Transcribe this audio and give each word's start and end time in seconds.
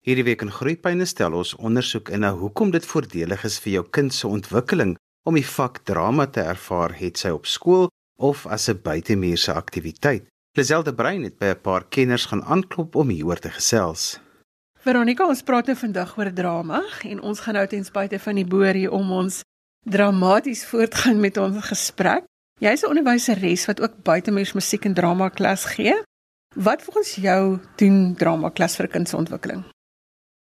Hierdie 0.00 0.24
week 0.24 0.40
in 0.40 0.48
Groepyne 0.48 1.04
stel 1.04 1.34
ons 1.36 1.50
ondersoek 1.60 2.08
in 2.08 2.22
na 2.24 2.30
hoekom 2.32 2.70
dit 2.72 2.86
voordelig 2.88 3.42
is 3.44 3.58
vir 3.60 3.72
jou 3.74 3.82
kind 3.92 4.14
se 4.16 4.24
ontwikkeling 4.24 4.94
om 5.28 5.36
die 5.36 5.44
vak 5.44 5.82
drama 5.84 6.24
te 6.24 6.40
ervaar, 6.40 6.94
het 6.96 7.20
sy 7.20 7.28
op 7.36 7.44
skool 7.44 7.90
of 8.16 8.46
as 8.46 8.70
'n 8.70 8.80
buitemuurse 8.80 9.52
aktiwiteit. 9.52 10.24
Liselde 10.56 10.94
Brein 10.94 11.22
het 11.22 11.36
by 11.38 11.52
'n 11.52 11.60
paar 11.60 11.84
kenners 11.84 12.24
gaan 12.26 12.42
aanklop 12.44 12.96
om 12.96 13.08
hieroor 13.08 13.38
te 13.38 13.50
gesels. 13.50 14.18
Veronica, 14.80 15.28
ons 15.28 15.42
praat 15.42 15.66
nou 15.66 15.76
vandag 15.76 16.16
oor 16.16 16.32
drama 16.32 16.82
en 17.04 17.20
ons 17.20 17.40
gaan 17.40 17.54
nou 17.54 17.66
ten 17.66 17.84
spyte 17.84 18.18
van 18.18 18.34
die 18.34 18.46
boerie 18.46 18.90
om 18.90 19.12
ons 19.12 19.42
dramaties 19.84 20.64
voortgaan 20.64 21.20
met 21.20 21.36
ons 21.36 21.64
gesprek. 21.64 22.24
Jy's 22.58 22.82
'n 22.82 22.88
onderwyseres 22.88 23.66
wat 23.66 23.80
ook 23.80 24.02
buitemuurs 24.02 24.52
musiek 24.52 24.84
en 24.84 24.94
drama 24.94 25.28
klas 25.28 25.64
gee. 25.64 26.02
Wat 26.54 26.82
volgens 26.82 27.14
jou 27.14 27.58
doen 27.76 28.14
drama 28.14 28.48
klas 28.48 28.76
vir 28.76 28.88
kindsontwikkeling? 28.88 29.64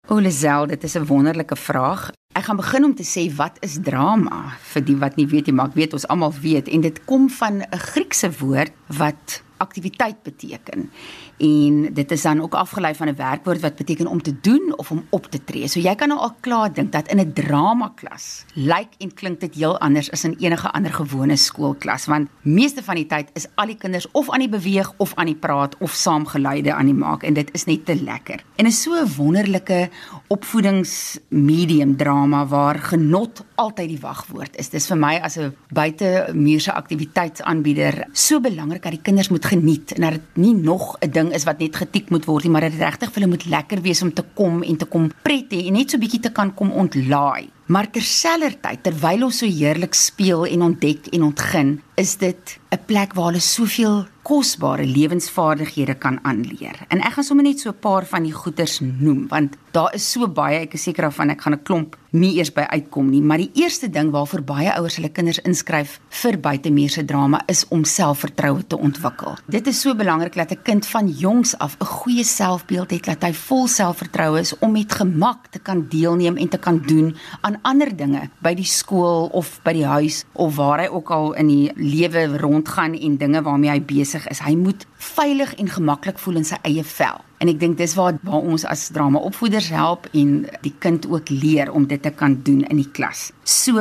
Olezel, 0.10 0.68
dit 0.68 0.84
is 0.84 0.96
'n 0.96 1.06
wonderlike 1.06 1.56
vraag. 1.56 2.12
Ek 2.32 2.44
gaan 2.44 2.56
begin 2.56 2.84
om 2.84 2.96
te 2.96 3.04
sê 3.04 3.36
wat 3.36 3.58
is 3.60 3.78
drama 3.82 4.54
vir 4.72 4.84
die 4.84 4.96
wat 4.96 5.16
nie 5.16 5.28
weet 5.28 5.46
nie, 5.46 5.56
maar 5.56 5.68
ek 5.68 5.74
weet 5.74 5.94
ons 5.94 6.08
almal 6.08 6.34
weet 6.42 6.68
en 6.68 6.82
dit 6.82 7.06
kom 7.06 7.30
van 7.30 7.54
'n 7.62 7.78
Griekse 7.78 8.32
woord 8.40 8.72
wat 8.88 9.44
aktiwiteit 9.58 10.24
beteken. 10.24 10.92
En 11.38 11.94
dit 11.94 12.12
is 12.12 12.22
dan 12.22 12.42
ook 12.42 12.54
afgelei 12.54 12.96
van 12.96 13.08
'n 13.08 13.16
werkwoord 13.16 13.62
wat 13.62 13.76
beteken 13.76 14.08
om 14.08 14.22
te 14.22 14.40
doen 14.42 14.74
of 14.76 14.92
om 14.92 15.06
op 15.10 15.26
te 15.26 15.44
tree. 15.44 15.68
So 15.68 15.80
jy 15.80 15.96
kan 15.96 16.08
nou 16.08 16.20
al 16.20 16.36
klaar 16.40 16.74
dink 16.74 16.92
dat 16.92 17.08
in 17.08 17.20
'n 17.20 17.34
drama 17.34 17.92
klas 17.96 18.46
lyk 18.54 18.90
en 18.98 19.14
klink 19.14 19.40
dit 19.40 19.56
heel 19.56 19.80
anders 19.80 20.12
as 20.12 20.24
in 20.24 20.36
enige 20.40 20.72
ander 20.72 20.94
gewone 20.94 21.36
skoolklas 21.36 22.06
want 22.06 22.30
meeste 22.42 22.84
van 22.84 22.96
die 22.96 23.06
tyd 23.06 23.30
is 23.34 23.48
al 23.56 23.66
die 23.66 23.78
kinders 23.78 24.08
of 24.12 24.30
aan 24.30 24.40
die 24.40 24.50
beweeg 24.50 24.94
of 24.98 25.14
aan 25.16 25.26
die 25.26 25.36
praat 25.36 25.78
of 25.78 25.92
saam 25.92 26.26
geluide 26.26 26.74
aan 26.74 26.86
die 26.86 26.98
maak 26.98 27.24
en 27.24 27.34
dit 27.34 27.50
is 27.54 27.66
net 27.66 27.86
te 27.86 27.96
lekker. 27.96 28.44
En 28.56 28.66
is 28.66 28.82
so 28.82 28.94
'n 28.94 29.14
wonderlike 29.18 29.90
opvoedingsmedium 30.28 31.96
drama 31.98 32.46
waar 32.46 32.80
genot 32.80 33.44
altyd 33.56 33.90
die 33.90 34.00
wagwoord 34.02 34.58
is. 34.58 34.70
Dis 34.70 34.88
vir 34.88 34.98
my 34.98 35.16
as 35.22 35.38
'n 35.38 35.56
buitemuurse 35.74 36.74
aktiwiteitsaanbieder 36.74 38.08
so 38.12 38.40
belangrik 38.40 38.84
dat 38.84 38.92
die 38.92 39.02
kinders 39.02 39.30
moet 39.30 39.46
geniet 39.48 39.94
en 39.96 40.02
dat 40.06 40.18
dit 40.18 40.42
nie 40.44 40.54
nog 40.54 40.98
'n 41.00 41.12
ding 41.12 41.34
is 41.34 41.44
wat 41.44 41.60
net 41.60 41.76
getik 41.76 42.10
moet 42.10 42.26
word 42.26 42.44
nie, 42.44 42.52
maar 42.52 42.62
dat 42.62 42.72
dit 42.72 42.82
regtig 42.82 43.12
vir 43.12 43.22
hulle 43.22 43.34
moet 43.36 43.46
lekker 43.46 43.82
wees 43.82 44.02
om 44.02 44.14
te 44.14 44.24
kom 44.34 44.64
en 44.64 44.78
te 44.78 44.86
kom 44.86 45.12
pret 45.22 45.52
hê 45.52 45.68
en 45.68 45.74
net 45.74 45.90
so 45.90 45.98
bietjie 45.98 46.20
te 46.20 46.32
kan 46.32 46.54
kom 46.54 46.72
ontlaai. 46.72 47.50
Maar 47.68 47.90
terselfdertyd 47.92 48.86
terwyl 48.86 49.26
ons 49.28 49.42
so 49.42 49.48
heerlik 49.52 49.96
speel 49.98 50.46
en 50.48 50.62
ontdek 50.70 51.10
en 51.12 51.26
ontgin, 51.28 51.74
is 52.00 52.16
dit 52.16 52.60
'n 52.72 52.80
plek 52.86 53.14
waar 53.14 53.32
hulle 53.32 53.44
soveel 53.44 54.06
kosbare 54.28 54.86
lewensvaardighede 54.86 55.96
kan 55.96 56.20
aanleer. 56.24 56.76
En 56.88 57.00
ek 57.00 57.14
gaan 57.16 57.24
sommer 57.24 57.46
net 57.46 57.60
so 57.60 57.70
'n 57.70 57.80
paar 57.80 58.06
van 58.06 58.24
die 58.24 58.34
goeters 58.34 58.80
noem 58.80 59.28
want 59.28 59.56
daar 59.72 59.94
is 59.94 60.12
so 60.12 60.28
baie, 60.28 60.60
ek 60.60 60.74
is 60.74 60.84
seker 60.84 61.04
daarvan 61.04 61.30
ek 61.30 61.42
gaan 61.42 61.54
'n 61.54 61.64
klomp 61.64 61.96
nie 62.12 62.36
eers 62.38 62.54
by 62.54 62.62
uitkom 62.62 63.10
nie, 63.10 63.22
maar 63.22 63.38
die 63.38 63.52
eerste 63.54 63.90
ding 63.90 64.12
waarvoor 64.12 64.42
baie 64.42 64.74
ouers 64.74 64.96
hulle 64.96 65.10
kinders 65.10 65.40
inskryf 65.40 66.00
vir 66.10 66.38
buitemuurse 66.40 67.06
drama 67.06 67.42
is 67.48 67.68
om 67.70 67.84
selfvertroue 67.84 68.68
te 68.68 68.78
ontwikkel. 68.78 69.36
Dit 69.48 69.68
is 69.68 69.82
so 69.82 69.96
belangrik 69.96 70.36
dat 70.36 70.52
'n 70.52 70.62
kind 70.64 70.86
van 70.86 71.08
jongs 71.08 71.58
af 71.58 71.78
'n 71.80 71.86
goeie 71.86 72.24
selfbeeld 72.24 72.92
het, 72.92 73.06
dat 73.06 73.24
hy 73.24 73.34
vol 73.34 73.68
selfvertroue 73.68 74.40
is 74.40 74.60
om 74.60 74.72
met 74.72 74.92
gemak 74.92 75.48
te 75.52 75.60
kan 75.60 75.86
deelneem 75.90 76.38
en 76.38 76.50
te 76.50 76.58
kan 76.58 76.82
doen 76.86 77.16
aan 77.42 77.57
ander 77.62 77.90
dinge 77.96 78.28
by 78.44 78.54
die 78.58 78.68
skool 78.68 79.30
of 79.38 79.60
by 79.66 79.74
die 79.78 79.86
huis 79.88 80.24
of 80.34 80.56
waar 80.58 80.84
hy 80.84 80.90
ook 80.92 81.12
al 81.14 81.32
in 81.40 81.52
die 81.52 81.72
lewe 81.76 82.28
rondgaan 82.42 82.98
en 82.98 83.18
dinge 83.18 83.42
waarmee 83.46 83.72
hy 83.72 83.82
besig 83.82 84.28
is. 84.32 84.44
Hy 84.44 84.56
moet 84.60 84.86
veilig 84.98 85.56
en 85.62 85.72
gemaklik 85.72 86.20
voel 86.20 86.42
in 86.42 86.48
sy 86.48 86.60
eie 86.68 86.84
vel. 86.84 87.24
En 87.38 87.52
ek 87.52 87.60
dink 87.62 87.78
dis 87.78 87.94
waar 87.98 88.18
waar 88.26 88.42
ons 88.42 88.66
as 88.66 88.88
dramaopvoeders 88.96 89.70
help 89.70 90.08
en 90.18 90.48
die 90.64 90.74
kind 90.82 91.06
ook 91.06 91.30
leer 91.30 91.70
om 91.70 91.86
dit 91.90 92.02
te 92.02 92.10
kan 92.10 92.40
doen 92.44 92.64
in 92.66 92.82
die 92.82 92.90
klas. 92.98 93.28
So, 93.46 93.78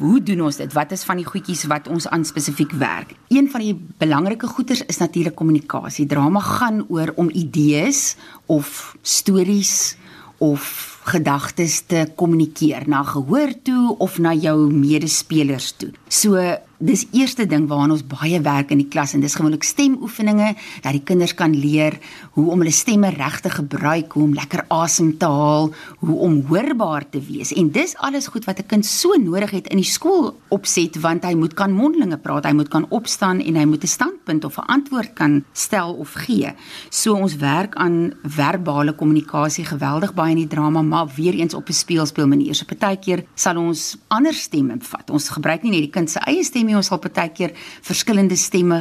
hoe 0.00 0.18
doen 0.26 0.42
ons 0.48 0.58
dit? 0.58 0.74
Wat 0.74 0.90
is 0.92 1.06
van 1.06 1.20
die 1.22 1.28
goedjies 1.28 1.68
wat 1.70 1.86
ons 1.88 2.08
aan 2.10 2.26
spesifiek 2.26 2.74
werk? 2.82 3.14
Een 3.30 3.50
van 3.52 3.62
die 3.62 3.76
belangrike 4.02 4.50
goeders 4.50 4.82
is 4.90 4.98
natuurlik 4.98 5.38
kommunikasie. 5.38 6.08
Drama 6.10 6.42
gaan 6.42 6.82
oor 6.88 7.14
om 7.14 7.30
idees 7.30 8.16
of 8.50 8.96
stories 9.02 9.94
of 10.40 10.64
gedagtes 11.10 11.80
te 11.88 12.06
kommunikeer 12.16 12.88
na 12.88 13.02
gehoor 13.04 13.52
toe 13.64 13.96
of 13.98 14.18
na 14.18 14.32
jou 14.34 14.70
medespelers 14.72 15.72
toe. 15.76 15.90
So 16.08 16.40
dis 16.80 17.04
eerste 17.12 17.44
ding 17.44 17.66
waaraan 17.68 17.92
ons 17.92 18.04
baie 18.08 18.38
werk 18.40 18.70
in 18.72 18.80
die 18.80 18.88
klas 18.88 19.12
en 19.14 19.20
dis 19.20 19.34
gewoonlik 19.36 19.66
stemoefeninge 19.68 20.54
dat 20.80 20.94
die 20.96 21.02
kinders 21.04 21.34
kan 21.36 21.52
leer 21.52 21.98
hoe 22.38 22.46
om 22.54 22.62
hulle 22.62 22.72
stemme 22.72 23.10
reg 23.12 23.40
te 23.44 23.52
gebruik, 23.52 24.14
hoe 24.16 24.24
om 24.24 24.34
lekker 24.34 24.64
asem 24.72 25.12
te 25.20 25.28
haal, 25.28 25.68
hoe 26.00 26.16
om 26.24 26.38
hoorbaar 26.48 27.04
te 27.12 27.20
wees. 27.20 27.52
En 27.52 27.68
dis 27.74 27.92
alles 28.00 28.30
goed 28.32 28.48
wat 28.48 28.60
'n 28.60 28.66
kind 28.66 28.86
so 28.86 29.12
nodig 29.14 29.50
het 29.50 29.66
in 29.68 29.76
die 29.76 29.84
skool 29.84 30.34
opset 30.48 30.96
want 31.00 31.24
hy 31.24 31.34
moet 31.34 31.54
kan 31.54 31.72
mondelinge 31.72 32.16
praat, 32.16 32.44
hy 32.44 32.52
moet 32.52 32.68
kan 32.68 32.86
opstaan 32.88 33.40
en 33.40 33.56
hy 33.56 33.64
moet 33.64 33.84
'n 33.84 33.86
standpunt 33.86 34.44
of 34.44 34.56
'n 34.56 34.66
antwoord 34.66 35.12
kan 35.14 35.44
stel 35.52 35.94
of 35.94 36.12
gee. 36.12 36.52
So 36.88 37.14
ons 37.14 37.36
werk 37.36 37.74
aan 37.74 38.14
verbale 38.24 38.92
kommunikasie 38.92 39.64
geweldig 39.64 40.14
baie 40.14 40.30
in 40.30 40.36
die 40.36 40.46
drama, 40.46 40.82
maar 40.82 41.08
weer 41.16 41.34
eens 41.34 41.54
op 41.54 41.68
'n 41.68 41.72
speelspeel 41.72 42.26
manier. 42.26 42.54
So 42.54 42.64
partykeer 42.64 43.24
sal 43.34 43.56
ons 43.56 43.98
ander 44.08 44.34
stemme 44.34 44.76
vat. 44.80 45.10
Ons 45.10 45.28
gebruik 45.28 45.62
nie 45.62 45.70
net 45.70 45.80
die 45.80 45.90
kind 45.90 46.10
se 46.10 46.18
eie 46.18 46.44
stem 46.44 46.69
nie, 46.70 46.78
ons 46.78 46.90
sal 46.92 47.00
partykeer 47.02 47.54
verskillende 47.86 48.38
stemme 48.38 48.78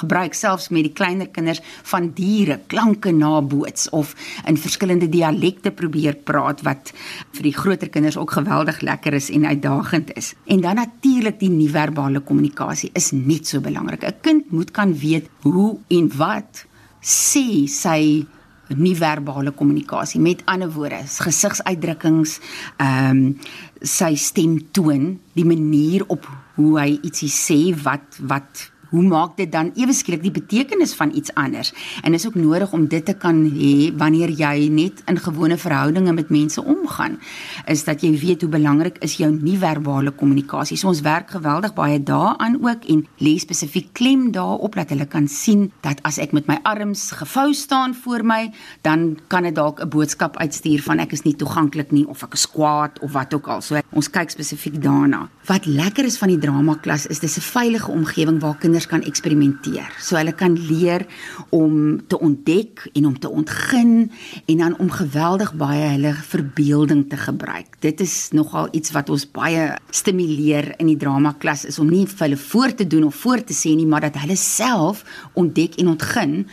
gebruik 0.00 0.36
selfs 0.38 0.70
met 0.74 0.86
die 0.86 0.94
kleiner 0.94 1.30
kinders 1.34 1.62
van 1.90 2.10
diere, 2.16 2.60
klanke 2.70 3.12
naboots 3.14 3.90
of 3.96 4.14
in 4.48 4.58
verskillende 4.60 5.10
dialekte 5.10 5.74
probeer 5.74 6.16
praat 6.26 6.62
wat 6.66 6.92
vir 7.34 7.48
die 7.48 7.56
groter 7.56 7.90
kinders 7.92 8.18
ook 8.20 8.36
geweldig 8.38 8.80
lekker 8.86 9.18
is 9.18 9.30
en 9.34 9.48
uitdagend 9.50 10.14
is. 10.18 10.34
En 10.46 10.62
dan 10.64 10.80
natuurlik 10.80 11.40
die 11.40 11.50
nie-verbale 11.50 12.22
kommunikasie 12.24 12.92
is 12.94 13.10
net 13.12 13.50
so 13.50 13.60
belangrik. 13.60 14.04
'n 14.04 14.20
Kind 14.22 14.50
moet 14.50 14.70
kan 14.70 14.94
weet 14.94 15.28
hoe 15.42 15.78
en 15.88 16.10
wat 16.16 16.64
sê 17.02 17.66
sy 17.68 18.24
nie-verbale 18.68 19.52
kommunikasie. 19.56 20.20
Met 20.20 20.42
ander 20.50 20.70
woorde, 20.72 21.02
gesigsuitdrukkings, 21.04 22.38
ehm 22.76 23.10
um, 23.10 23.38
sy 23.84 24.14
stemtoon, 24.16 25.18
die 25.36 25.44
manier 25.44 26.06
op 26.08 26.24
hoe 26.54 26.78
hy 26.80 26.94
ietsie 27.04 27.28
sê 27.28 27.58
wat 27.84 28.16
wat 28.24 28.70
hoe 28.94 29.02
maak 29.02 29.36
dit 29.36 29.50
dan 29.50 29.72
ewe 29.74 29.94
skielik 29.96 30.22
die 30.22 30.34
betekenis 30.34 30.94
van 30.94 31.10
iets 31.14 31.34
anders? 31.34 31.72
En 32.06 32.14
is 32.14 32.26
ook 32.26 32.36
nodig 32.38 32.72
om 32.72 32.86
dit 32.86 33.04
te 33.04 33.14
kan 33.18 33.42
hê 33.50 33.90
wanneer 33.98 34.30
jy 34.30 34.68
net 34.70 35.02
in 35.10 35.18
gewone 35.18 35.58
verhoudinge 35.58 36.14
met 36.14 36.30
mense 36.30 36.62
omgaan, 36.62 37.18
is 37.66 37.84
dat 37.84 38.04
jy 38.06 38.12
weet 38.20 38.44
hoe 38.46 38.50
belangrik 38.52 39.00
is 39.02 39.16
jou 39.18 39.30
nie-verbale 39.34 40.14
kommunikasie. 40.14 40.78
So 40.78 40.92
ons 40.92 41.02
werk 41.02 41.34
geweldig 41.34 41.74
baie 41.74 41.98
daaraan 41.98 42.60
ook 42.62 42.86
en 42.92 43.04
lê 43.18 43.34
spesifiek 43.42 43.90
klem 43.98 44.30
daarop 44.34 44.78
dat 44.78 44.94
hulle 44.94 45.08
kan 45.10 45.26
sien 45.28 45.70
dat 45.82 45.98
as 46.06 46.20
ek 46.22 46.32
met 46.36 46.46
my 46.50 46.60
arms 46.62 47.10
gevou 47.18 47.50
staan 47.54 47.94
voor 48.04 48.24
my, 48.24 48.52
dan 48.86 49.16
kan 49.28 49.42
dit 49.42 49.54
dalk 49.54 49.80
'n 49.80 49.88
boodskap 49.88 50.36
uitstuur 50.36 50.82
van 50.82 50.98
ek 50.98 51.12
is 51.12 51.24
nie 51.24 51.36
toeganklik 51.36 51.90
nie 51.90 52.06
of 52.06 52.22
ek 52.22 52.34
is 52.34 52.46
kwaad 52.46 53.00
of 53.00 53.12
wat 53.12 53.34
ook 53.34 53.48
al. 53.48 53.60
So 53.60 53.80
ons 53.90 54.10
kyk 54.10 54.30
spesifiek 54.30 54.82
daarna. 54.82 55.28
Wat 55.46 55.66
lekker 55.66 56.04
is 56.04 56.18
van 56.18 56.28
die 56.28 56.38
drama 56.38 56.74
klas 56.74 57.06
is 57.06 57.18
dis 57.18 57.36
'n 57.36 57.40
veilige 57.40 57.90
omgewing 57.90 58.40
waar 58.40 58.56
kinders 58.56 58.83
kinders 58.84 58.90
kan 58.90 59.04
eksperimenteer. 59.04 59.88
So 60.00 60.16
hulle 60.16 60.34
kan 60.34 60.54
leer 60.56 61.06
om 61.50 62.00
te 62.08 62.18
ontdek 62.18 62.88
en 62.94 63.06
om 63.06 63.18
te 63.18 63.28
ontgin 63.28 64.10
en 64.46 64.58
dan 64.58 64.76
om 64.78 64.90
geweldig 64.90 65.54
baie 65.54 65.94
hulle 65.94 66.14
verbeelding 66.14 67.08
te 67.08 67.16
gebruik. 67.16 67.80
Dit 67.80 68.00
is 68.00 68.30
nogal 68.32 68.68
iets 68.72 68.92
wat 68.92 69.10
ons 69.10 69.26
baie 69.26 69.74
stimuleer 69.90 70.74
in 70.78 70.88
die 70.88 70.98
drama 70.98 71.34
klas 71.38 71.64
is 71.64 71.78
om 71.78 71.90
nie 71.90 72.06
vir 72.06 72.28
hulle 72.28 72.40
voor 72.40 72.74
te 72.74 72.86
doen 72.86 73.04
of 73.04 73.14
voor 73.14 73.44
te 73.44 73.54
sê 73.54 73.74
nie, 73.74 73.86
maar 73.86 74.04
dat 74.08 74.18
hulle 74.22 74.36
self 74.36 75.04
ontdek 75.34 75.78
en 75.80 75.94
ontgin 75.94 76.46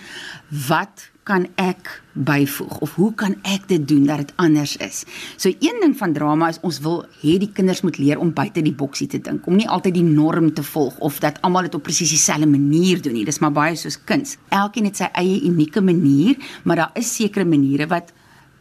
wat 0.67 1.10
kan 1.31 1.45
ek 1.55 1.87
byvoeg 2.11 2.81
of 2.83 2.95
hoe 2.99 3.11
kan 3.15 3.37
ek 3.47 3.69
dit 3.69 3.83
doen 3.87 4.03
dat 4.09 4.19
dit 4.25 4.31
anders 4.43 4.73
is. 4.83 5.05
So 5.39 5.47
een 5.47 5.77
ding 5.79 5.93
van 5.97 6.11
drama 6.13 6.49
is 6.51 6.59
ons 6.67 6.81
wil 6.83 7.05
hê 7.21 7.37
die 7.39 7.51
kinders 7.55 7.83
moet 7.87 7.99
leer 8.01 8.19
om 8.19 8.33
buite 8.35 8.63
die 8.65 8.75
boksie 8.75 9.07
te 9.07 9.21
dink, 9.23 9.47
om 9.47 9.55
nie 9.55 9.69
altyd 9.69 9.95
die 9.95 10.07
norm 10.07 10.49
te 10.57 10.65
volg 10.73 10.97
of 10.99 11.21
dat 11.23 11.39
almal 11.47 11.69
dit 11.69 11.77
op 11.77 11.85
presies 11.87 12.11
dieselfde 12.11 12.49
manier 12.51 12.99
doen 13.01 13.15
nie. 13.15 13.23
Dis 13.27 13.39
maar 13.39 13.55
baie 13.55 13.79
soos 13.79 13.95
kuns. 14.03 14.35
Elkeen 14.51 14.89
het 14.89 14.99
sy 14.99 15.07
eie 15.23 15.39
unieke 15.47 15.83
manier, 15.83 16.35
maar 16.67 16.83
daar 16.83 16.99
is 16.99 17.15
sekere 17.15 17.47
maniere 17.47 17.87
wat 17.87 18.11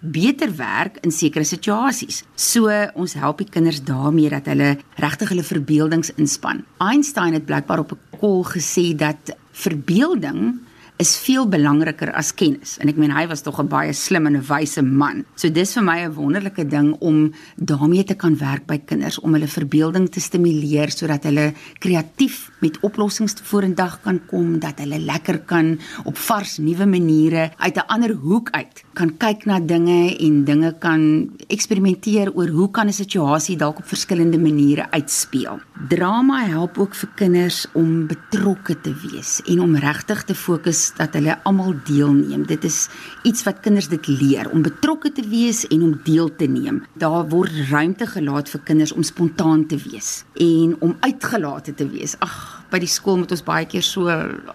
beter 0.00 0.55
werk 0.56 1.02
in 1.05 1.11
sekere 1.12 1.44
situasies. 1.44 2.23
So 2.38 2.70
ons 2.94 3.19
help 3.19 3.43
die 3.43 3.50
kinders 3.50 3.82
daarmee 3.84 4.31
dat 4.31 4.46
hulle 4.49 4.76
regtig 5.02 5.34
hulle 5.34 5.44
verbeeldings 5.44 6.14
inspann. 6.23 6.62
Einstein 6.78 7.34
het 7.34 7.50
blykbaar 7.50 7.82
op 7.82 7.93
'n 7.93 8.19
kol 8.20 8.44
gesê 8.44 8.94
dat 8.94 9.34
verbeelding 9.50 10.69
is 11.00 11.17
veel 11.17 11.47
belangriker 11.49 12.12
as 12.12 12.35
kennis. 12.37 12.76
En 12.82 12.91
ek 12.93 12.99
meen 13.00 13.14
hy 13.14 13.25
was 13.31 13.43
tog 13.43 13.61
'n 13.61 13.69
baie 13.69 13.93
slim 13.93 14.26
en 14.26 14.37
'n 14.37 14.44
wyse 14.44 14.82
man. 14.82 15.25
So 15.35 15.49
dis 15.49 15.75
vir 15.75 15.82
my 15.82 15.99
'n 16.05 16.14
wonderlike 16.14 16.69
ding 16.69 16.97
om 17.00 17.32
daarmee 17.56 18.05
te 18.05 18.14
kan 18.14 18.37
werk 18.37 18.67
by 18.67 18.79
kinders 18.79 19.19
om 19.20 19.32
hulle 19.32 19.49
verbeelding 19.49 20.11
te 20.11 20.20
stimuleer 20.20 20.91
sodat 20.91 21.25
hulle 21.25 21.55
kreatief 21.79 22.50
met 22.61 22.79
oplossings 22.81 23.35
vorendag 23.43 24.00
kan 24.02 24.20
kom, 24.26 24.58
dat 24.58 24.79
hulle 24.79 24.99
lekker 24.99 25.38
kan 25.47 25.79
op 26.05 26.17
vars 26.17 26.58
nuwe 26.58 26.87
maniere 26.87 27.50
uit 27.56 27.76
'n 27.76 27.87
ander 27.88 28.14
hoek 28.14 28.50
uit 28.50 28.85
kan 29.00 29.12
kyk 29.17 29.47
na 29.49 29.56
dinge 29.64 30.12
en 30.20 30.43
dinge 30.44 30.75
kan 30.79 31.02
eksperimenteer 31.49 32.29
oor 32.37 32.49
hoe 32.49 32.69
kan 32.70 32.88
'n 32.88 32.93
situasie 32.93 33.56
dalk 33.56 33.79
op 33.79 33.87
verskillende 33.88 34.38
maniere 34.38 34.91
uitspeel. 34.91 35.61
Drama 35.88 36.44
help 36.44 36.79
ook 36.79 36.94
vir 36.94 37.08
kinders 37.14 37.67
om 37.73 38.06
betrokke 38.06 38.81
te 38.81 38.93
wees 39.05 39.41
en 39.47 39.61
om 39.61 39.76
regtig 39.76 40.25
te 40.25 40.35
fokus 40.35 40.89
dat 40.96 41.14
hulle 41.19 41.38
almal 41.42 41.75
deelneem. 41.87 42.46
Dit 42.46 42.64
is 42.64 42.88
iets 43.22 43.44
wat 43.46 43.60
kinders 43.60 43.88
dit 43.88 44.06
leer 44.06 44.50
om 44.50 44.62
betrokke 44.62 45.12
te 45.12 45.26
wees 45.28 45.66
en 45.69 45.82
om 45.82 46.00
deel 46.04 46.31
te 46.37 46.46
neem. 46.46 46.82
Daar 46.94 47.28
word 47.28 47.52
ruimte 47.70 48.06
gelaat 48.06 48.48
vir 48.48 48.60
kinders 48.64 48.92
om 48.92 49.02
spontaan 49.02 49.66
te 49.66 49.78
wees 49.90 50.25
en 50.34 50.76
om 50.81 50.96
uitgelate 51.00 51.75
te 51.75 51.88
wees. 51.88 52.16
Ag, 52.19 52.60
by 52.70 52.78
die 52.82 52.90
skool 52.90 53.19
moet 53.20 53.32
ons 53.34 53.44
baie 53.44 53.67
keer 53.67 53.84
so 53.84 54.08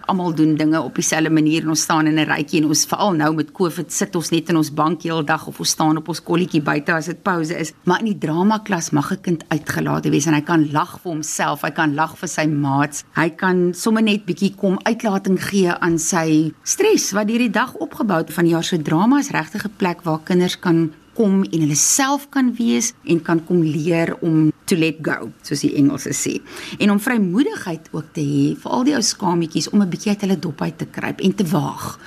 almal 0.07 0.33
doen 0.35 0.55
dinge 0.55 0.79
op 0.81 0.95
dieselfde 0.95 1.31
manier 1.33 1.65
en 1.65 1.73
ons 1.75 1.81
staan 1.87 2.07
in 2.07 2.19
'n 2.19 2.27
rytjie 2.29 2.61
en 2.61 2.69
ons 2.69 2.85
veral 2.85 3.13
nou 3.13 3.33
met 3.35 3.51
COVID 3.51 3.91
sit 3.91 4.15
ons 4.15 4.31
net 4.31 4.49
in 4.49 4.57
ons 4.57 4.73
bank 4.73 5.03
heel 5.03 5.23
dag 5.23 5.47
of 5.47 5.59
ons 5.59 5.69
staan 5.69 5.97
op 5.97 6.07
ons 6.07 6.23
kolletjie 6.23 6.61
buite 6.61 6.93
as 6.93 7.05
dit 7.05 7.23
pouse 7.23 7.51
is. 7.51 7.73
Maar 7.83 7.99
in 7.99 8.05
die 8.05 8.19
drama 8.27 8.59
klas 8.59 8.91
mag 8.91 9.11
'n 9.11 9.21
kind 9.21 9.43
uitgelate 9.49 10.09
wees 10.09 10.27
en 10.27 10.33
hy 10.33 10.41
kan 10.41 10.71
lag 10.71 10.99
vir 10.99 11.11
homself, 11.11 11.61
hy 11.61 11.71
kan 11.71 11.95
lag 11.95 12.17
vir 12.17 12.29
sy 12.29 12.45
maats. 12.45 13.03
Hy 13.15 13.29
kan 13.29 13.73
sommer 13.73 14.03
net 14.03 14.25
bietjie 14.25 14.55
kom 14.55 14.79
uitlating 14.83 15.39
gee 15.39 15.71
aan 15.71 15.99
sy 15.99 16.53
stres 16.63 17.11
wat 17.11 17.27
deur 17.27 17.39
die 17.39 17.49
dag 17.49 17.73
opgebou 17.75 18.17
het 18.17 18.33
van 18.33 18.47
jaar 18.47 18.63
so 18.63 18.77
drama 18.77 19.19
is 19.19 19.31
regtig 19.31 19.65
'n 19.65 19.73
plek 19.77 20.03
waar 20.03 20.19
kinders 20.23 20.59
kan 20.59 20.91
kom 21.15 21.43
en 21.43 21.63
hulle 21.63 21.77
self 21.79 22.27
kan 22.29 22.53
wees 22.59 22.93
en 23.03 23.21
kan 23.23 23.41
kom 23.47 23.63
leer 23.63 24.13
om 24.21 24.51
to 24.65 24.75
let 24.75 25.01
go, 25.05 25.31
soos 25.45 25.61
die 25.65 25.73
Engelse 25.79 26.13
sê. 26.17 26.37
En 26.79 26.91
om 26.91 27.01
vrymoedigheid 27.01 27.89
ook 27.93 28.13
te 28.13 28.21
hê 28.21 28.45
vir 28.59 28.71
al 28.77 28.85
die 28.87 28.95
ou 28.97 29.01
skametjies 29.01 29.69
om 29.71 29.81
'n 29.81 29.89
bietjie 29.89 30.11
uit 30.11 30.21
hulle 30.21 30.39
dop 30.39 30.61
uit 30.61 30.77
te 30.77 30.85
kruip 30.85 31.21
en 31.21 31.35
te 31.35 31.45
waag 31.45 31.99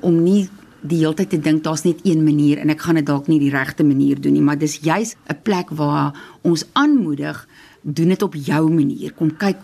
om 0.00 0.22
nie 0.22 0.48
die 0.80 0.98
hele 0.98 1.14
tyd 1.14 1.30
te 1.30 1.40
dink 1.40 1.64
daar's 1.64 1.84
net 1.84 2.00
een 2.04 2.24
manier 2.24 2.58
en 2.58 2.70
ek 2.70 2.80
gaan 2.80 2.94
dit 2.94 3.06
dalk 3.06 3.28
nie 3.28 3.40
die 3.40 3.50
regte 3.50 3.84
manier 3.84 4.20
doen 4.20 4.32
nie, 4.32 4.42
maar 4.42 4.58
dis 4.58 4.78
juis 4.82 5.16
'n 5.28 5.42
plek 5.42 5.70
waar 5.70 6.14
ons 6.42 6.64
aanmoedig 6.72 7.46
doen 7.82 8.08
dit 8.08 8.22
op 8.22 8.34
jou 8.34 8.70
manier. 8.70 9.12
Kom 9.12 9.36
kyk 9.36 9.56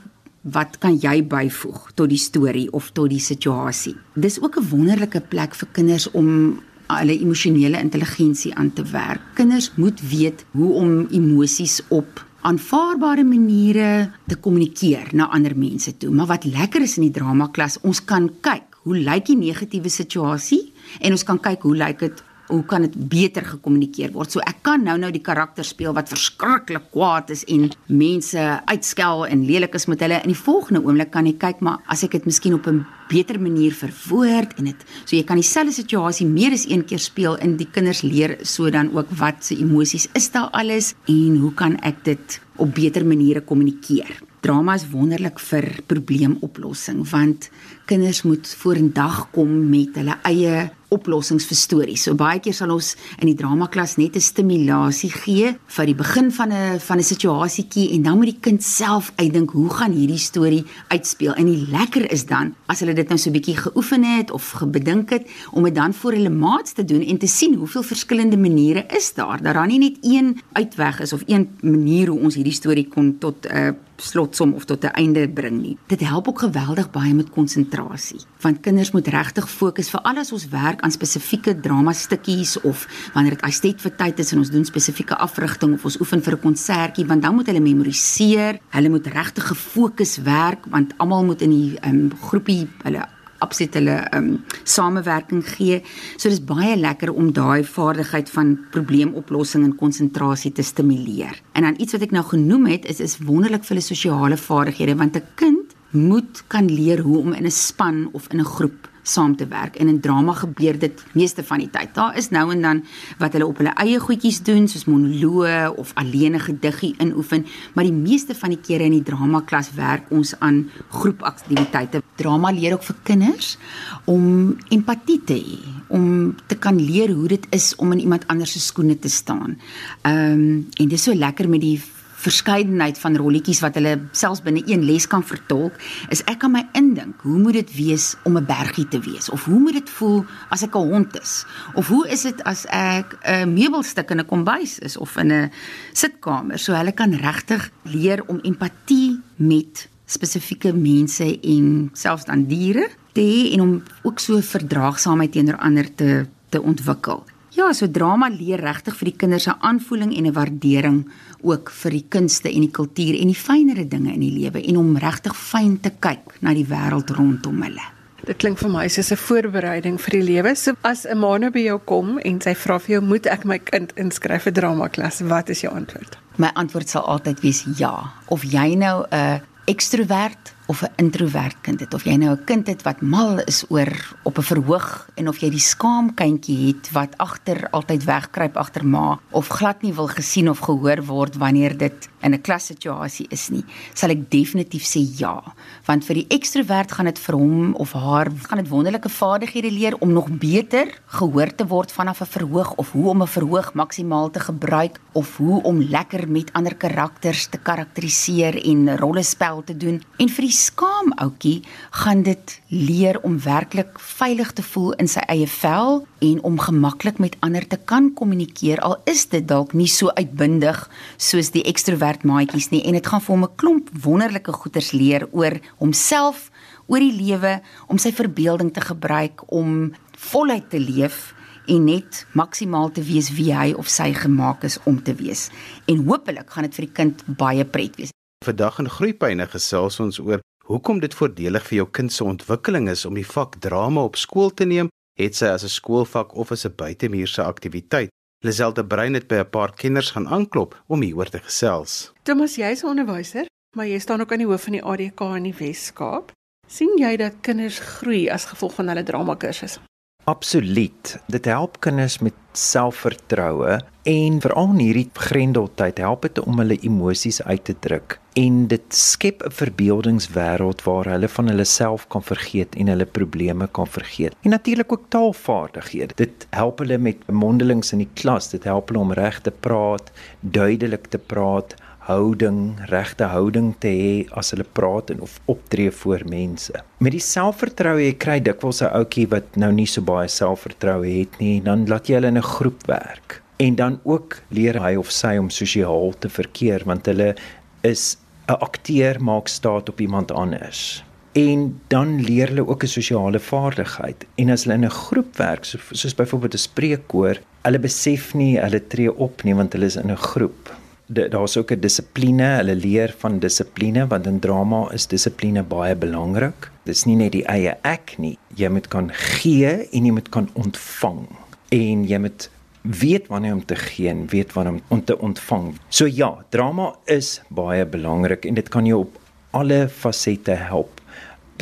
wat 0.43 0.79
kan 0.79 0.99
jy 0.99 1.23
byvoeg 1.23 1.93
tot 1.95 2.09
die 2.09 2.19
storie 2.19 2.67
of 2.73 2.91
tot 2.91 3.11
die 3.11 3.23
situasie. 3.23 3.97
Dis 4.15 4.41
ook 4.43 4.57
'n 4.59 4.69
wonderlike 4.69 5.21
plek 5.21 5.55
vir 5.55 5.69
kinders 5.73 6.11
om 6.11 6.61
hulle 7.01 7.17
emosionele 7.21 7.81
intelligensie 7.81 8.55
aan 8.55 8.73
te 8.73 8.85
werk. 8.93 9.23
Kinders 9.39 9.71
moet 9.77 10.01
weet 10.11 10.45
hoe 10.57 10.73
om 10.83 11.07
emosies 11.11 11.81
op 11.89 12.25
aanvaarbare 12.43 13.25
maniere 13.25 14.11
te 14.27 14.37
kommunikeer 14.37 15.13
na 15.15 15.29
ander 15.31 15.55
mense 15.59 15.97
toe. 15.97 16.11
Maar 16.11 16.27
wat 16.27 16.45
lekker 16.45 16.83
is 16.83 16.97
in 16.99 17.07
die 17.07 17.15
drama 17.15 17.49
klas, 17.55 17.79
ons 17.87 18.03
kan 18.05 18.29
kyk 18.43 18.79
hoe 18.83 18.99
lyk 18.99 19.29
die 19.31 19.39
negatiewe 19.39 19.91
situasie 19.93 20.73
en 21.01 21.15
ons 21.15 21.25
kan 21.27 21.39
kyk 21.39 21.63
hoe 21.63 21.77
lyk 21.79 22.03
dit 22.03 22.23
hoe 22.53 22.65
kan 22.69 22.85
dit 22.85 22.97
beter 23.09 23.45
gekommunikeer 23.55 24.13
word? 24.13 24.35
So 24.35 24.43
ek 24.45 24.63
kan 24.67 24.85
nou 24.85 24.99
nou 25.01 25.11
die 25.15 25.25
karakter 25.25 25.65
speel 25.67 25.95
wat 25.97 26.11
verskriklik 26.13 26.91
kwaad 26.93 27.33
is 27.33 27.45
en 27.51 27.71
mense 27.89 28.43
uitskel 28.69 29.27
en 29.27 29.47
lelik 29.49 29.77
is 29.79 29.89
met 29.89 30.05
hulle. 30.05 30.21
In 30.23 30.35
die 30.35 30.39
volgende 30.39 30.83
oomblik 30.85 31.13
kan 31.15 31.29
ek 31.31 31.41
kyk 31.43 31.63
maar 31.65 31.81
as 31.93 32.05
ek 32.07 32.19
dit 32.19 32.29
miskien 32.29 32.59
op 32.59 32.69
'n 32.69 32.85
beter 33.09 33.41
manier 33.41 33.73
verwoord 33.73 34.57
en 34.59 34.71
dit 34.71 34.85
so 35.05 35.17
jy 35.17 35.25
kan 35.25 35.37
dieselfde 35.37 35.73
situasie 35.73 36.27
meer 36.27 36.53
as 36.53 36.67
een 36.69 36.85
keer 36.85 36.99
speel 36.99 37.37
en 37.39 37.57
die 37.57 37.69
kinders 37.69 38.03
leer 38.03 38.39
so 38.43 38.71
dan 38.71 38.93
ook 38.97 39.11
wat 39.21 39.45
se 39.45 39.57
emosies 39.57 40.09
is 40.15 40.31
daar 40.31 40.51
alles 40.53 40.95
en 41.07 41.37
hoe 41.37 41.53
kan 41.55 41.77
ek 41.83 42.05
dit 42.05 42.41
op 42.57 42.75
beter 42.75 43.07
maniere 43.07 43.41
kommunikeer. 43.41 44.21
Drama 44.43 44.75
is 44.75 44.89
wonderlik 44.91 45.39
vir 45.39 45.83
probleemoplossing 45.87 47.05
want 47.11 47.51
kinders 47.87 48.23
moet 48.23 48.49
vorendag 48.63 49.31
kom 49.31 49.71
met 49.71 49.97
hulle 50.01 50.17
eie 50.29 50.71
oplossings 50.93 51.47
vir 51.49 51.59
stories. 51.59 52.05
So 52.07 52.15
baie 52.19 52.41
keer 52.43 52.57
sal 52.57 52.73
ons 52.75 52.95
in 53.19 53.31
die 53.31 53.37
drama 53.39 53.69
klas 53.73 53.97
net 53.97 54.17
'n 54.17 54.21
stimulasie 54.21 55.11
gee 55.11 55.55
vir 55.67 55.87
die 55.87 55.95
begin 55.95 56.31
van 56.31 56.53
'n 56.53 56.79
van 56.79 56.99
'n 56.99 57.03
situasietjie 57.03 57.93
en 57.95 58.03
dan 58.03 58.17
moet 58.17 58.33
die 58.33 58.41
kind 58.41 58.63
self 58.63 59.13
uitdink 59.17 59.51
hoe 59.51 59.71
gaan 59.71 59.93
hierdie 59.93 60.19
storie 60.19 60.65
uitspeel. 60.89 61.35
En 61.35 61.47
die 61.47 61.67
lekker 61.71 62.11
is 62.11 62.27
dan 62.27 62.55
as 62.67 62.81
hulle 62.81 62.95
dit 62.95 63.09
nou 63.09 63.19
so 63.19 63.31
bietjie 63.31 63.57
geoefen 63.57 64.05
het 64.05 64.31
of 64.31 64.51
gebedink 64.51 65.11
het 65.11 65.27
om 65.53 65.65
dit 65.65 65.75
dan 65.75 65.95
voor 65.95 66.13
hulle 66.13 66.31
maats 66.31 66.73
te 66.73 66.85
doen 66.85 67.03
en 67.03 67.19
te 67.19 67.27
sien 67.27 67.55
hoeveel 67.55 67.83
verskillende 67.83 68.37
maniere 68.37 68.85
is 68.97 69.15
daar. 69.15 69.43
Dat 69.43 69.55
daar 69.55 69.67
nie 69.67 69.79
net 69.79 69.99
een 70.01 70.41
uitweg 70.53 71.01
is 71.01 71.13
of 71.13 71.23
een 71.27 71.49
manier 71.61 72.09
hoe 72.09 72.21
ons 72.21 72.35
hierdie 72.35 72.53
storie 72.53 72.89
kon 72.89 73.19
tot 73.19 73.47
'n 73.47 73.57
uh, 73.57 73.71
slotsom 74.03 74.53
of 74.55 74.65
tot 74.65 74.85
'n 74.85 74.95
einde 74.95 75.29
bring 75.29 75.61
nie. 75.63 75.77
Dit 75.87 76.01
help 76.01 76.29
ook 76.29 76.39
geweldig 76.39 76.91
baie 76.91 77.15
met 77.15 77.31
konsentrasie. 77.31 78.21
Want 78.41 78.61
kinders 78.61 78.91
moet 78.91 79.09
regtig 79.09 79.51
fokus 79.51 79.91
vir 79.91 80.01
alles 80.01 80.33
ons 80.33 80.49
werk 80.49 80.81
aan 80.81 80.91
spesifieke 80.91 81.61
drama 81.61 81.93
stukkies 81.93 82.61
of 82.61 82.87
wanneer 83.15 83.31
dit 83.31 83.43
estet 83.43 83.81
vir 83.81 83.97
tyd 83.97 84.19
is 84.19 84.33
en 84.33 84.39
ons 84.39 84.51
doen 84.51 84.65
spesifieke 84.65 85.17
afrigting 85.17 85.75
of 85.75 85.85
ons 85.85 86.01
oefen 86.01 86.23
vir 86.23 86.33
'n 86.33 86.41
konsertjie, 86.41 87.07
want 87.07 87.23
dan 87.23 87.35
moet 87.35 87.47
hulle 87.47 87.61
memoriseer. 87.61 88.59
Hulle 88.69 88.89
moet 88.89 89.07
regtig 89.07 89.47
gefokus 89.47 90.17
werk 90.17 90.67
want 90.67 90.95
almal 90.99 91.25
moet 91.25 91.43
in 91.43 91.51
die 91.51 91.79
um, 91.85 92.11
groepie 92.21 92.69
hulle 92.83 93.07
absoluut 93.43 93.75
hulle 93.81 93.97
um 94.17 94.29
samewerking 94.65 95.43
gee. 95.55 95.83
So 96.17 96.31
dis 96.33 96.43
baie 96.45 96.77
lekker 96.79 97.13
om 97.13 97.33
daai 97.35 97.65
vaardigheid 97.67 98.31
van 98.31 98.55
probleemoplossing 98.75 99.67
en 99.67 99.77
konsentrasie 99.77 100.53
te 100.53 100.63
stimuleer. 100.63 101.43
En 101.53 101.67
dan 101.67 101.79
iets 101.79 101.97
wat 101.97 102.07
ek 102.09 102.15
nou 102.15 102.25
genoem 102.31 102.71
het 102.73 102.89
is 102.91 103.01
is 103.01 103.19
wonderlik 103.19 103.67
vir 103.67 103.77
hulle 103.77 103.89
sosiale 103.91 104.39
vaardighede 104.39 104.97
want 104.97 105.17
'n 105.17 105.29
kind 105.35 105.77
moet 105.93 106.45
kan 106.49 106.67
leer 106.71 107.01
hoe 107.05 107.19
om 107.19 107.33
in 107.33 107.47
'n 107.47 107.51
span 107.51 108.09
of 108.13 108.29
in 108.33 108.41
'n 108.41 108.53
groep 108.57 108.92
saam 109.03 109.37
te 109.37 109.47
werk 109.47 109.77
en 109.77 109.89
in 109.89 110.01
drama 110.01 110.33
gebeur 110.33 110.79
dit 110.79 111.05
meeste 111.13 111.45
van 111.45 111.59
die 111.59 111.71
tyd. 111.71 111.95
Daar 111.95 112.17
is 112.17 112.31
nou 112.31 112.45
en 112.53 112.63
dan 112.63 112.83
wat 113.19 113.33
hulle 113.33 113.47
op 113.47 113.59
hulle 113.59 113.75
eie 113.83 113.99
goedjies 114.01 114.43
doen 114.47 114.69
soos 114.71 114.87
monoloë 114.87 115.75
of 115.77 115.91
alleen 115.95 116.35
'n 116.35 116.41
gediggie 116.41 116.95
inoefen, 116.99 117.47
maar 117.75 117.85
die 117.85 117.93
meeste 117.93 118.35
van 118.35 118.51
die 118.51 118.61
kere 118.61 118.85
in 118.85 118.93
die 118.93 119.03
drama 119.03 119.41
klas 119.41 119.75
werk 119.75 120.11
ons 120.11 120.35
aan 120.39 120.71
groepaktiwiteite. 120.89 122.03
Drama 122.17 122.51
leer 122.51 122.73
ook 122.73 122.83
vir 122.83 122.97
kinders 123.03 123.59
om 124.05 124.57
empatie 124.69 125.21
te 125.25 125.35
hê, 125.35 125.59
om 125.89 126.35
te 126.47 126.55
kan 126.55 126.77
leer 126.81 127.11
hoe 127.11 127.29
dit 127.29 127.47
is 127.51 127.75
om 127.77 127.93
in 127.93 128.01
iemand 128.01 128.27
anders 128.27 128.53
se 128.53 128.61
skoene 128.61 128.99
te 128.99 129.09
staan. 129.09 129.59
Ehm 130.03 130.33
um, 130.33 130.69
en 130.77 130.89
dit 130.89 130.93
is 130.93 131.03
so 131.03 131.15
lekker 131.15 131.49
met 131.49 131.61
die 131.61 131.81
verskeidenheid 132.23 132.99
van 133.03 133.17
rolletjies 133.19 133.63
wat 133.65 133.77
hulle 133.79 133.97
selfs 134.17 134.43
binne 134.45 134.63
een 134.67 134.85
les 134.87 135.07
kan 135.11 135.25
vertolk, 135.27 135.79
is 136.15 136.23
ek 136.31 136.43
kan 136.45 136.55
my 136.55 136.63
indink, 136.79 137.23
hoe 137.27 137.39
moet 137.43 137.59
dit 137.61 137.75
wees 137.77 138.15
om 138.25 138.37
'n 138.39 138.47
bergie 138.47 138.89
te 138.89 139.01
wees 139.01 139.31
of 139.31 139.45
hoe 139.45 139.59
moet 139.59 139.79
dit 139.81 139.91
voel 139.91 140.25
as 140.51 140.63
ek 140.63 140.77
'n 140.77 140.89
hond 140.93 141.21
is? 141.21 141.45
Of 141.75 141.89
hoe 141.89 142.09
is 142.09 142.23
dit 142.23 142.43
as 142.45 142.67
ek 142.71 143.19
'n 143.25 143.53
meubelstuk 143.55 144.11
in 144.11 144.21
'n 144.21 144.27
kombuis 144.27 144.79
is 144.79 144.97
of 144.97 145.17
in 145.17 145.33
'n 145.33 145.51
sitkamer? 145.93 146.59
So 146.59 146.73
hulle 146.73 146.93
kan 146.93 147.13
regtig 147.15 147.71
leer 147.83 148.23
om 148.27 148.39
empatie 148.43 149.21
met 149.37 149.89
spesifieke 150.07 150.73
mense 150.73 151.41
en 151.41 151.91
selfs 151.93 152.25
dan 152.25 152.47
diere 152.47 152.89
te 153.13 153.21
hê 153.21 153.53
en 153.53 153.61
om 153.61 153.83
ook 154.03 154.19
so 154.19 154.41
verdraagsaamheid 154.41 155.33
teenoor 155.33 155.57
ander 155.57 155.95
te 155.95 156.27
te 156.53 156.63
ontwikkel. 156.63 157.25
Ja, 157.53 157.67
so 157.77 157.85
drama 157.85 158.31
leer 158.33 158.63
regtig 158.65 158.95
vir 158.97 159.11
die 159.11 159.19
kinders 159.21 159.47
'n 159.47 159.61
aanvoeling 159.61 160.17
en 160.17 160.27
'n 160.27 160.33
waardering 160.33 161.05
ook 161.43 161.71
vir 161.71 161.91
die 161.91 162.07
kunste 162.09 162.49
en 162.49 162.61
die 162.61 162.71
kultuur 162.71 163.21
en 163.21 163.29
die 163.29 163.43
fynere 163.49 163.89
dinge 163.89 164.13
in 164.13 164.21
die 164.21 164.33
lewe 164.41 164.63
en 164.69 164.77
om 164.77 164.97
regtig 164.97 165.37
fyn 165.37 165.81
te 165.81 165.91
kyk 166.01 166.41
na 166.41 166.55
die 166.55 166.65
wêreld 166.65 167.11
rondom 167.11 167.63
hulle. 167.63 167.85
Dit 168.25 168.39
klink 168.39 168.59
vir 168.59 168.71
my 168.71 168.89
soos 168.89 169.13
'n 169.13 169.17
voorbereiding 169.17 170.01
vir 170.01 170.11
die 170.11 170.23
lewe. 170.23 170.55
So 170.55 170.73
as 170.83 171.05
'n 171.05 171.19
ma 171.19 171.37
nou 171.39 171.51
by 171.51 171.61
jou 171.61 171.79
kom 171.79 172.19
en 172.19 172.41
sy 172.41 172.55
vra 172.55 172.79
vir 172.79 172.89
jou, 172.89 173.01
"Moet 173.03 173.27
ek 173.27 173.45
my 173.45 173.59
kind 173.59 173.93
inskryf 173.97 174.43
vir 174.43 174.53
drama 174.53 174.89
klas?" 174.89 175.21
Wat 175.21 175.49
is 175.51 175.61
jou 175.61 175.75
antwoord? 175.75 176.17
My 176.39 176.51
antwoord 176.55 176.89
sal 176.89 177.03
altyd 177.03 177.41
wees 177.41 177.65
ja. 177.77 178.13
Of 178.29 178.45
jy 178.45 178.75
nou 178.77 179.05
'n 179.11 179.43
ekstrovert 179.67 180.55
of 180.73 180.83
'n 180.83 180.93
introwert 181.05 181.57
kind 181.61 181.81
het 181.81 181.95
of 181.95 182.05
jy 182.09 182.17
nou 182.17 182.33
'n 182.33 182.45
kind 182.45 182.67
het 182.67 182.83
wat 182.83 183.01
mal 183.03 183.39
is 183.45 183.65
oor 183.69 183.93
op 184.23 184.39
'n 184.39 184.49
verhoog 184.53 185.09
en 185.15 185.29
of 185.29 185.39
jy 185.43 185.51
die 185.51 185.67
skaam 185.73 186.15
kindjie 186.15 186.67
het 186.67 186.93
wat 186.93 187.13
agter 187.19 187.69
altyd 187.71 188.05
wegkruip 188.05 188.57
agter 188.57 188.87
ma 188.87 189.21
of 189.31 189.49
glad 189.49 189.83
nie 189.83 189.93
wil 189.93 190.09
gesien 190.09 190.49
of 190.49 190.59
gehoor 190.59 191.05
word 191.05 191.37
wanneer 191.37 191.77
dit 191.77 192.09
in 192.21 192.33
'n 192.33 192.41
klassituasie 192.41 193.27
is 193.29 193.51
nie 193.51 193.65
sal 193.95 194.11
ek 194.11 194.31
definitief 194.31 194.85
sê 194.85 195.01
ja. 195.19 195.43
Want 195.87 196.05
vir 196.05 196.15
die 196.15 196.27
ekstrovert 196.29 196.93
gaan 196.93 197.07
dit 197.07 197.19
vir 197.19 197.37
hom 197.37 197.75
of 197.75 197.93
haar 197.93 198.31
gaan 198.49 198.59
dit 198.63 198.69
wonderlike 198.69 199.09
vaardighede 199.09 199.71
leer 199.71 199.97
om 200.01 200.13
nog 200.13 200.29
beter 200.31 200.87
gehoor 201.19 201.55
te 201.55 201.67
word 201.67 201.93
vanaf 201.93 202.21
'n 202.21 202.33
verhoog 202.37 202.75
of 202.77 202.93
hoe 202.93 203.09
om 203.09 203.23
'n 203.23 203.27
verhoog 203.27 203.75
maksimaal 203.75 204.31
te 204.31 204.41
gebruik 204.41 205.01
of 205.13 205.37
hoe 205.37 205.63
om 205.63 205.83
lekker 205.83 206.29
met 206.29 206.53
ander 206.53 206.75
karakters 206.75 207.47
te 207.47 207.59
karakteriseer 207.59 208.65
en 208.65 208.99
rollespel 208.99 209.63
te 209.65 209.77
doen. 209.77 210.03
En 210.17 210.29
vir 210.29 210.45
die 210.45 210.57
skaam 210.63 211.13
ouetjie 211.25 211.63
gaan 212.03 212.23
dit 212.27 212.55
leer 212.69 213.19
om 213.27 213.39
werklik 213.43 213.99
veilig 213.99 214.53
te 214.57 214.63
voel 214.63 214.93
in 215.03 215.11
sy 215.11 215.25
eie 215.33 215.49
vel 215.51 216.03
en 216.23 216.43
om 216.49 216.61
gemaklik 216.63 217.19
met 217.23 217.37
ander 217.47 217.67
te 217.67 217.79
kan 217.93 218.13
kommunikeer 218.15 218.81
al 218.87 218.97
is 219.11 219.27
dit 219.35 219.47
dalk 219.49 219.75
nie 219.75 219.91
so 219.91 220.15
uitbundig 220.15 220.85
soos 221.17 221.51
die 221.55 221.65
ekstrovert 221.73 222.27
maatjies 222.29 222.71
nie 222.71 222.85
en 222.87 222.99
dit 222.99 223.11
gaan 223.13 223.25
vir 223.25 223.35
hom 223.35 223.45
'n 223.45 223.57
klomp 223.57 223.91
wonderlike 224.05 224.53
goeters 224.53 224.93
leer 224.93 225.27
oor 225.33 225.59
homself, 225.79 226.51
oor 226.87 227.03
die 227.03 227.15
lewe, 227.15 227.61
om 227.89 227.99
sy 227.99 228.13
verbeelding 228.13 228.73
te 228.75 228.81
gebruik 228.81 229.45
om 229.53 229.93
voluit 230.31 230.69
te 230.71 230.81
leef 230.81 231.35
en 231.71 231.85
net 231.87 232.25
maksimaal 232.33 232.91
te 232.91 233.03
wees 233.07 233.31
wie 233.37 233.53
hy 233.55 233.73
of 233.79 233.91
sy 233.91 234.11
gemaak 234.17 234.65
is 234.65 234.79
om 234.85 234.99
te 235.03 235.15
wees. 235.15 235.49
En 235.87 236.05
hopelik 236.09 236.51
gaan 236.51 236.67
dit 236.67 236.75
vir 236.75 236.87
die 236.87 236.95
kind 236.95 237.23
baie 237.39 237.65
pret 237.65 237.97
wees. 238.01 238.15
Vandag 238.43 238.81
in 238.83 238.91
Groepyne 238.91 239.47
gesels 239.47 240.01
ons 240.03 240.19
oor 240.19 240.43
hoekom 240.73 241.03
dit 241.03 241.15
voordelig 241.15 241.67
vir 241.69 241.77
jou 241.83 241.89
kind 241.99 242.13
se 242.13 242.25
ontwikkeling 242.25 242.89
is 242.89 243.05
om 243.05 243.17
die 243.19 243.27
vak 243.29 243.59
drama 243.61 244.07
op 244.09 244.17
skool 244.17 244.53
te 244.57 244.65
neem, 244.69 244.89
het 245.21 245.37
sy 245.37 245.53
as 245.53 245.65
'n 245.65 245.69
skoolvak 245.69 246.35
of 246.35 246.53
as 246.53 246.65
'n 246.65 246.75
buitemuurse 246.77 247.43
aktiwiteit. 247.43 248.11
Liselde 248.45 248.85
Brein 248.85 249.15
het 249.15 249.29
by 249.29 249.37
'n 249.41 249.51
paar 249.51 249.73
kinders 249.75 250.11
gaan 250.11 250.29
aanklop 250.29 250.75
om 250.89 251.03
hieroor 251.03 251.29
te 251.29 251.39
gesels. 251.39 252.13
Thomas, 252.23 252.57
jy's 252.57 252.83
'n 252.83 252.89
onderwyser, 252.89 253.47
maar 253.77 253.87
jy 253.87 253.99
staan 253.99 254.21
ook 254.21 254.33
aan 254.33 254.39
die 254.39 254.47
hoof 254.47 254.63
van 254.63 254.73
die 254.73 254.83
ADK 254.83 255.21
in 255.37 255.43
die 255.43 255.55
Wes-Kaap. 255.59 256.33
sien 256.69 256.97
jy 256.97 257.17
dat 257.17 257.33
kinders 257.41 257.79
groei 257.79 258.31
as 258.31 258.45
gevolg 258.45 258.75
van 258.75 258.89
hulle 258.89 259.03
drama 259.03 259.35
kursusse? 259.35 259.81
Absoluut. 260.25 261.19
Dit 261.29 261.45
help 261.45 261.81
kinders 261.81 262.19
met 262.19 262.35
selfvertroue 262.53 263.81
en 264.03 264.41
veral 264.41 264.71
in 264.71 264.79
hierdie 264.79 265.11
grendeltyd 265.13 265.99
help 265.99 266.23
dit 266.23 266.39
om 266.39 266.59
hulle 266.59 266.79
emosies 266.81 267.43
uit 267.43 267.65
te 267.65 267.79
druk 267.79 268.22
en 268.33 268.67
dit 268.67 268.95
skep 268.95 269.43
'n 269.45 269.51
verbeeldingswêreld 269.51 270.83
waar 270.83 271.05
hulle 271.05 271.29
van 271.29 271.49
hulle 271.49 271.65
self 271.65 272.07
kan 272.09 272.23
vergeet 272.23 272.75
en 272.75 272.87
hulle 272.87 273.05
probleme 273.05 273.69
kan 273.71 273.87
vergeet. 273.87 274.35
En 274.43 274.51
natuurlik 274.51 274.93
ook 274.93 275.05
taalvaardighede. 275.09 276.15
Dit 276.15 276.47
help 276.51 276.79
hulle 276.79 276.99
met 276.99 277.31
mondelings 277.31 277.93
in 277.93 277.99
die 277.99 278.09
klas. 278.13 278.51
Dit 278.51 278.65
help 278.65 278.89
hulle 278.89 279.01
om 279.01 279.13
reg 279.13 279.41
te 279.41 279.51
praat, 279.51 280.13
duidelik 280.41 281.07
te 281.07 281.19
praat, 281.19 281.75
houding, 281.99 282.75
regte 282.91 283.25
houding 283.25 283.75
te 283.79 283.89
hê 283.89 284.15
as 284.31 284.51
hulle 284.51 284.67
praat 284.73 285.11
en 285.11 285.21
of 285.21 285.41
optree 285.45 285.91
voor 285.91 286.23
mense. 286.27 286.73
Met 286.99 287.13
die 287.13 287.23
selfvertroue 287.23 288.03
jy 288.03 288.15
kry 288.15 288.41
dikwels 288.41 288.83
'n 288.83 288.91
ouetjie 288.91 289.29
wat 289.29 289.57
nou 289.57 289.73
nie 289.73 289.87
so 289.87 290.03
baie 290.03 290.29
selfvertroue 290.29 291.19
het 291.19 291.39
nie, 291.39 291.61
dan 291.61 291.87
laat 291.87 292.09
jy 292.09 292.15
hulle 292.15 292.27
in 292.27 292.39
'n 292.39 292.43
groep 292.43 292.87
werk. 292.87 293.43
En 293.57 293.75
dan 293.75 294.01
ook 294.05 294.43
leer 294.49 294.83
hy 294.83 294.97
of 294.97 295.11
sy 295.11 295.37
om 295.37 295.51
sosiaal 295.51 296.15
te 296.19 296.29
verkeer 296.29 296.83
want 296.85 297.07
hulle 297.07 297.35
is 297.83 298.17
'n 298.49 298.59
akteur 298.59 299.23
maak 299.23 299.49
staat 299.49 299.89
op 299.89 300.01
iemand 300.01 300.33
anders. 300.33 301.05
En 301.33 301.81
dan 301.89 302.21
leer 302.21 302.49
hulle 302.49 302.69
ook 302.69 302.83
'n 302.83 302.87
sosiale 302.87 303.41
vaardigheid. 303.41 304.27
En 304.35 304.51
as 304.51 304.65
hulle 304.65 304.75
in 304.75 304.85
'n 304.85 304.91
groep 304.91 305.37
werk, 305.37 305.65
so, 305.65 305.79
soos 305.91 306.15
byvoorbeeld 306.15 306.55
'n 306.55 306.59
spreekkoor, 306.59 307.41
hulle 307.63 307.79
besef 307.79 308.35
nie 308.35 308.59
hulle 308.59 308.87
tree 308.87 309.15
op 309.15 309.43
nie 309.43 309.55
want 309.55 309.73
hulle 309.73 309.85
is 309.85 309.97
in 309.97 310.11
'n 310.11 310.17
groep 310.17 310.81
daar's 311.13 311.57
ook 311.57 311.71
'n 311.71 311.81
dissipline, 311.81 312.43
hulle 312.43 312.75
leer 312.75 313.15
van 313.19 313.39
dissipline 313.39 314.07
want 314.07 314.27
in 314.27 314.39
drama 314.39 314.91
is 314.93 315.07
dissipline 315.07 315.63
baie 315.63 315.97
belangrik. 315.97 316.71
Dis 316.83 317.05
nie 317.05 317.17
net 317.17 317.33
die 317.33 317.45
eie 317.45 317.77
ek 317.83 318.15
nie. 318.19 318.39
Jy 318.55 318.69
moet 318.69 318.89
kan 318.89 319.11
gee 319.13 319.89
en 319.91 320.05
jy 320.05 320.13
moet 320.13 320.29
kan 320.29 320.51
ontvang. 320.53 321.27
En 321.69 322.05
jy 322.05 322.19
moet 322.19 322.51
weet 322.83 323.27
wanneer 323.27 323.53
om 323.53 323.65
te 323.65 323.77
gee 323.77 324.09
en 324.09 324.27
weet 324.27 324.53
wanneer 324.53 324.81
om 324.89 325.05
te 325.05 325.19
ontvang. 325.19 325.75
So 325.89 326.07
ja, 326.07 326.45
drama 326.49 326.95
is 327.05 327.41
baie 327.49 327.87
belangrik 327.87 328.45
en 328.45 328.55
dit 328.55 328.69
kan 328.69 328.87
jou 328.87 329.01
op 329.07 329.19
alle 329.51 329.89
fasette 329.89 330.57
help. 330.69 331.01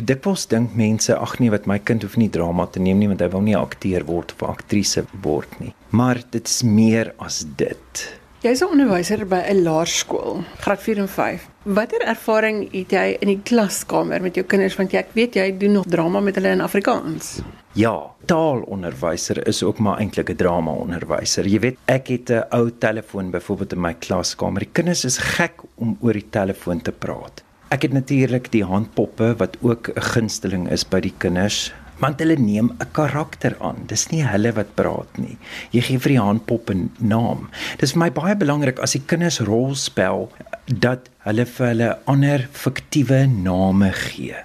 Dikwels 0.01 0.47
dink 0.49 0.73
mense 0.73 1.13
ag 1.13 1.35
nee 1.39 1.51
wat 1.53 1.67
my 1.69 1.77
kind 1.79 2.01
hoef 2.01 2.15
nie 2.17 2.29
drama 2.29 2.65
te 2.65 2.81
neem 2.81 2.97
nie 2.97 3.09
want 3.11 3.21
hy 3.21 3.29
wil 3.29 3.41
nie 3.45 3.55
'n 3.55 3.61
akteur 3.61 4.05
word 4.05 4.33
of 4.33 4.41
'n 4.41 4.51
aktrise 4.51 5.05
word 5.21 5.59
nie. 5.59 5.73
Maar 5.89 6.23
dit 6.31 6.47
is 6.47 6.63
meer 6.63 7.13
as 7.19 7.45
dit. 7.55 8.20
Jy's 8.41 8.61
'n 8.65 8.71
onderwyser 8.73 9.21
by 9.29 9.37
'n 9.53 9.61
laerskool, 9.61 10.41
graad 10.57 10.81
4 10.81 10.97
en 10.97 11.07
5. 11.07 11.49
Watter 11.63 12.01
ervaring 12.01 12.71
het 12.71 12.91
jy 12.91 13.17
in 13.19 13.27
die 13.27 13.41
klaskamer 13.43 14.21
met 14.21 14.35
jou 14.35 14.45
kinders 14.45 14.75
want 14.75 14.91
jy 14.91 14.97
ek 14.97 15.13
weet 15.13 15.35
jy 15.35 15.57
doen 15.57 15.71
nog 15.71 15.85
drama 15.85 16.19
met 16.19 16.35
hulle 16.35 16.49
in 16.49 16.61
Afrikaans? 16.61 17.41
Ja, 17.73 18.09
taalonderwyser 18.25 19.47
is 19.47 19.63
ook 19.63 19.77
maar 19.77 19.99
eintlik 19.99 20.29
'n 20.29 20.35
drama 20.35 20.71
onderwyser. 20.71 21.45
Jy 21.47 21.59
weet, 21.59 21.77
ek 21.85 22.07
het 22.07 22.29
'n 22.29 22.43
ou 22.49 22.71
telefoon 22.79 23.29
byvoorbeeld 23.29 23.73
in 23.73 23.81
my 23.81 23.93
klaskamer. 23.93 24.59
Die 24.59 24.69
kinders 24.71 25.05
is 25.05 25.17
gek 25.17 25.61
om 25.75 25.97
oor 26.01 26.13
die 26.13 26.29
telefoon 26.29 26.81
te 26.81 26.91
praat. 26.91 27.43
Ek 27.69 27.81
het 27.81 27.93
natuurlik 27.93 28.51
die 28.51 28.65
handpoppe 28.65 29.35
wat 29.37 29.57
ook 29.61 29.89
'n 29.89 30.01
gunsteling 30.01 30.71
is 30.71 30.83
by 30.83 30.99
die 30.99 31.13
kinders 31.17 31.71
want 32.01 32.19
hulle 32.21 32.35
neem 32.35 32.71
'n 32.71 32.91
karakter 32.91 33.55
aan. 33.61 33.85
Dis 33.87 34.09
nie 34.11 34.23
hulle 34.25 34.51
wat 34.57 34.75
praat 34.75 35.17
nie. 35.17 35.37
Jy 35.71 35.81
gee 35.81 35.99
vir 35.99 36.11
die 36.15 36.25
handpop 36.27 36.69
'n 36.69 36.89
naam. 36.99 37.49
Dis 37.77 37.93
vir 37.93 37.99
my 37.99 38.09
baie 38.09 38.35
belangrik 38.35 38.79
as 38.79 38.93
die 38.93 39.05
kinders 39.05 39.39
rol 39.39 39.75
spel 39.75 40.31
dat 40.65 41.09
hulle 41.25 41.45
vir 41.45 41.67
hulle 41.67 41.97
ander 42.05 42.47
fiktiewe 42.51 43.27
name 43.27 43.91
gee. 43.91 44.35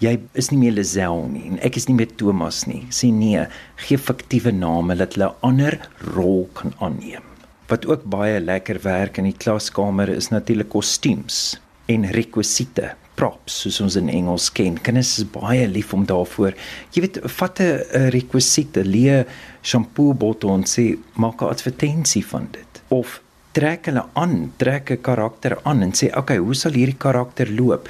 Jy 0.00 0.18
is 0.34 0.50
nie 0.50 0.58
meer 0.58 0.72
Lisel 0.72 1.26
nie 1.28 1.46
en 1.48 1.58
ek 1.58 1.76
is 1.76 1.88
nie 1.88 1.94
meer 1.94 2.16
Thomas 2.16 2.66
nie. 2.66 2.86
Sê 2.90 3.12
nee, 3.12 3.46
gee 3.76 3.98
fiktiewe 3.98 4.52
name 4.52 4.94
dat 4.94 5.14
hulle 5.14 5.34
ander 5.42 5.78
rol 6.14 6.48
kan 6.54 6.72
aanneem. 6.78 7.24
Wat 7.68 7.84
ook 7.86 8.04
baie 8.04 8.40
lekker 8.40 8.78
werk 8.82 9.18
in 9.18 9.24
die 9.24 9.36
klaskamer 9.36 10.08
is 10.08 10.30
natuurlik 10.30 10.70
kostuums 10.70 11.58
en 11.86 12.04
rekwisiete 12.04 12.94
props 13.18 13.62
soos 13.64 13.80
ons 13.82 13.96
in 13.98 14.10
Engels 14.12 14.48
ken. 14.54 14.78
Kinders 14.84 15.16
is 15.18 15.26
baie 15.34 15.66
lief 15.66 15.92
om 15.96 16.04
daarvoor. 16.06 16.54
Jy 16.94 17.04
weet, 17.04 17.18
vat 17.38 17.60
'n 17.60 18.10
rekwisiete, 18.14 18.84
leë 18.84 19.24
shampoo 19.62 20.14
bottel 20.14 20.54
en 20.54 20.64
sê 20.64 20.98
maak 21.16 21.42
'n 21.42 21.50
advertensie 21.54 22.24
van 22.26 22.48
dit. 22.52 22.82
Of 22.88 23.20
trek 23.52 23.86
hulle 23.86 24.04
aan, 24.14 24.52
trek 24.56 24.90
'n 24.90 25.02
karakter 25.02 25.58
aan 25.64 25.82
en 25.82 25.92
sê, 25.92 26.06
"Oké, 26.08 26.18
okay, 26.18 26.38
hoe 26.38 26.54
sal 26.54 26.72
hierdie 26.72 26.98
karakter 27.06 27.50
loop? 27.50 27.88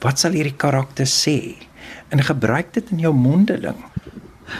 Wat 0.00 0.18
sal 0.18 0.32
hierdie 0.32 0.56
karakter 0.56 1.06
sê?" 1.06 1.56
En 2.10 2.22
gebruik 2.22 2.72
dit 2.72 2.90
in 2.90 2.98
jou 2.98 3.14
mondeling. 3.14 3.84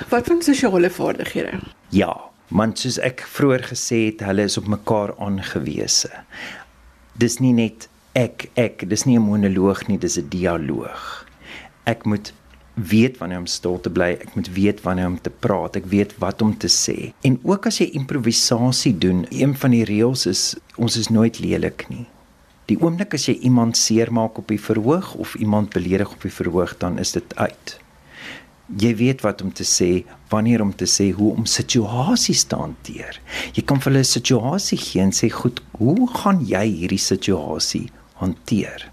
Wat 0.09 0.27
van 0.27 0.43
sosiale 0.43 0.91
vaardighede? 0.91 1.61
Ja, 1.89 2.17
man, 2.49 2.77
soos 2.77 2.99
ek 2.99 3.21
vroeër 3.21 3.63
gesê 3.63 4.07
het, 4.07 4.21
hulle 4.21 4.43
is 4.43 4.59
op 4.59 4.67
mekaar 4.67 5.15
aangewese. 5.19 6.11
Dis 7.19 7.39
nie 7.39 7.53
net 7.53 7.89
ek 8.19 8.49
ek 8.59 8.83
dis 8.91 9.05
nie 9.07 9.17
'n 9.17 9.23
monoloog 9.23 9.87
nie 9.89 9.99
dis 9.99 10.19
'n 10.19 10.29
dialoog. 10.29 11.25
Ek 11.87 12.05
moet 12.05 12.33
weet 12.75 13.19
wanneer 13.19 13.39
om 13.39 13.47
stil 13.47 13.81
te 13.81 13.91
bly 13.91 14.11
ek 14.25 14.35
moet 14.35 14.49
weet 14.55 14.83
wanneer 14.83 15.07
om 15.07 15.21
te 15.21 15.31
praat 15.31 15.77
ek 15.77 15.87
weet 15.87 16.13
wat 16.19 16.43
om 16.43 16.57
te 16.57 16.69
sê. 16.69 17.13
En 17.23 17.39
ook 17.43 17.67
as 17.67 17.79
jy 17.79 17.91
improvisasie 17.93 18.99
doen 18.99 19.27
een 19.31 19.55
van 19.57 19.71
die 19.71 19.85
reëls 19.85 20.27
is 20.27 20.57
ons 20.77 20.97
is 20.97 21.09
nooit 21.09 21.39
lelik 21.39 21.87
nie. 21.89 22.07
Die 22.67 22.79
oomblik 22.81 23.15
as 23.15 23.27
jy 23.27 23.39
iemand 23.41 23.77
seermaak 23.77 24.39
op 24.39 24.49
die 24.49 24.61
verhoog 24.61 25.15
of 25.15 25.35
iemand 25.35 25.71
beledig 25.71 26.11
op 26.13 26.23
die 26.23 26.37
verhoog 26.41 26.77
dan 26.79 26.99
is 26.99 27.13
dit 27.13 27.37
uit. 27.37 27.81
Jy 28.79 28.97
weet 28.97 29.21
wat 29.23 29.43
om 29.43 29.53
te 29.53 29.65
sê, 29.65 30.05
wanneer 30.29 30.61
om 30.61 30.75
te 30.77 30.85
sê, 30.85 31.13
hoe 31.13 31.33
om 31.33 31.47
situasies 31.47 32.45
te 32.45 32.57
hanteer. 32.57 33.21
Jy 33.55 33.63
kan 33.63 33.81
vir 33.81 33.93
hulle 33.93 34.05
'n 34.05 34.05
situasie 34.05 34.79
gee 34.79 35.03
en 35.03 35.13
sê, 35.13 35.31
"Goed, 35.31 35.63
hoe 35.79 36.09
gaan 36.09 36.45
jy 36.45 36.67
hierdie 36.67 36.99
situasie 36.99 37.89
hanteer?" 38.21 38.91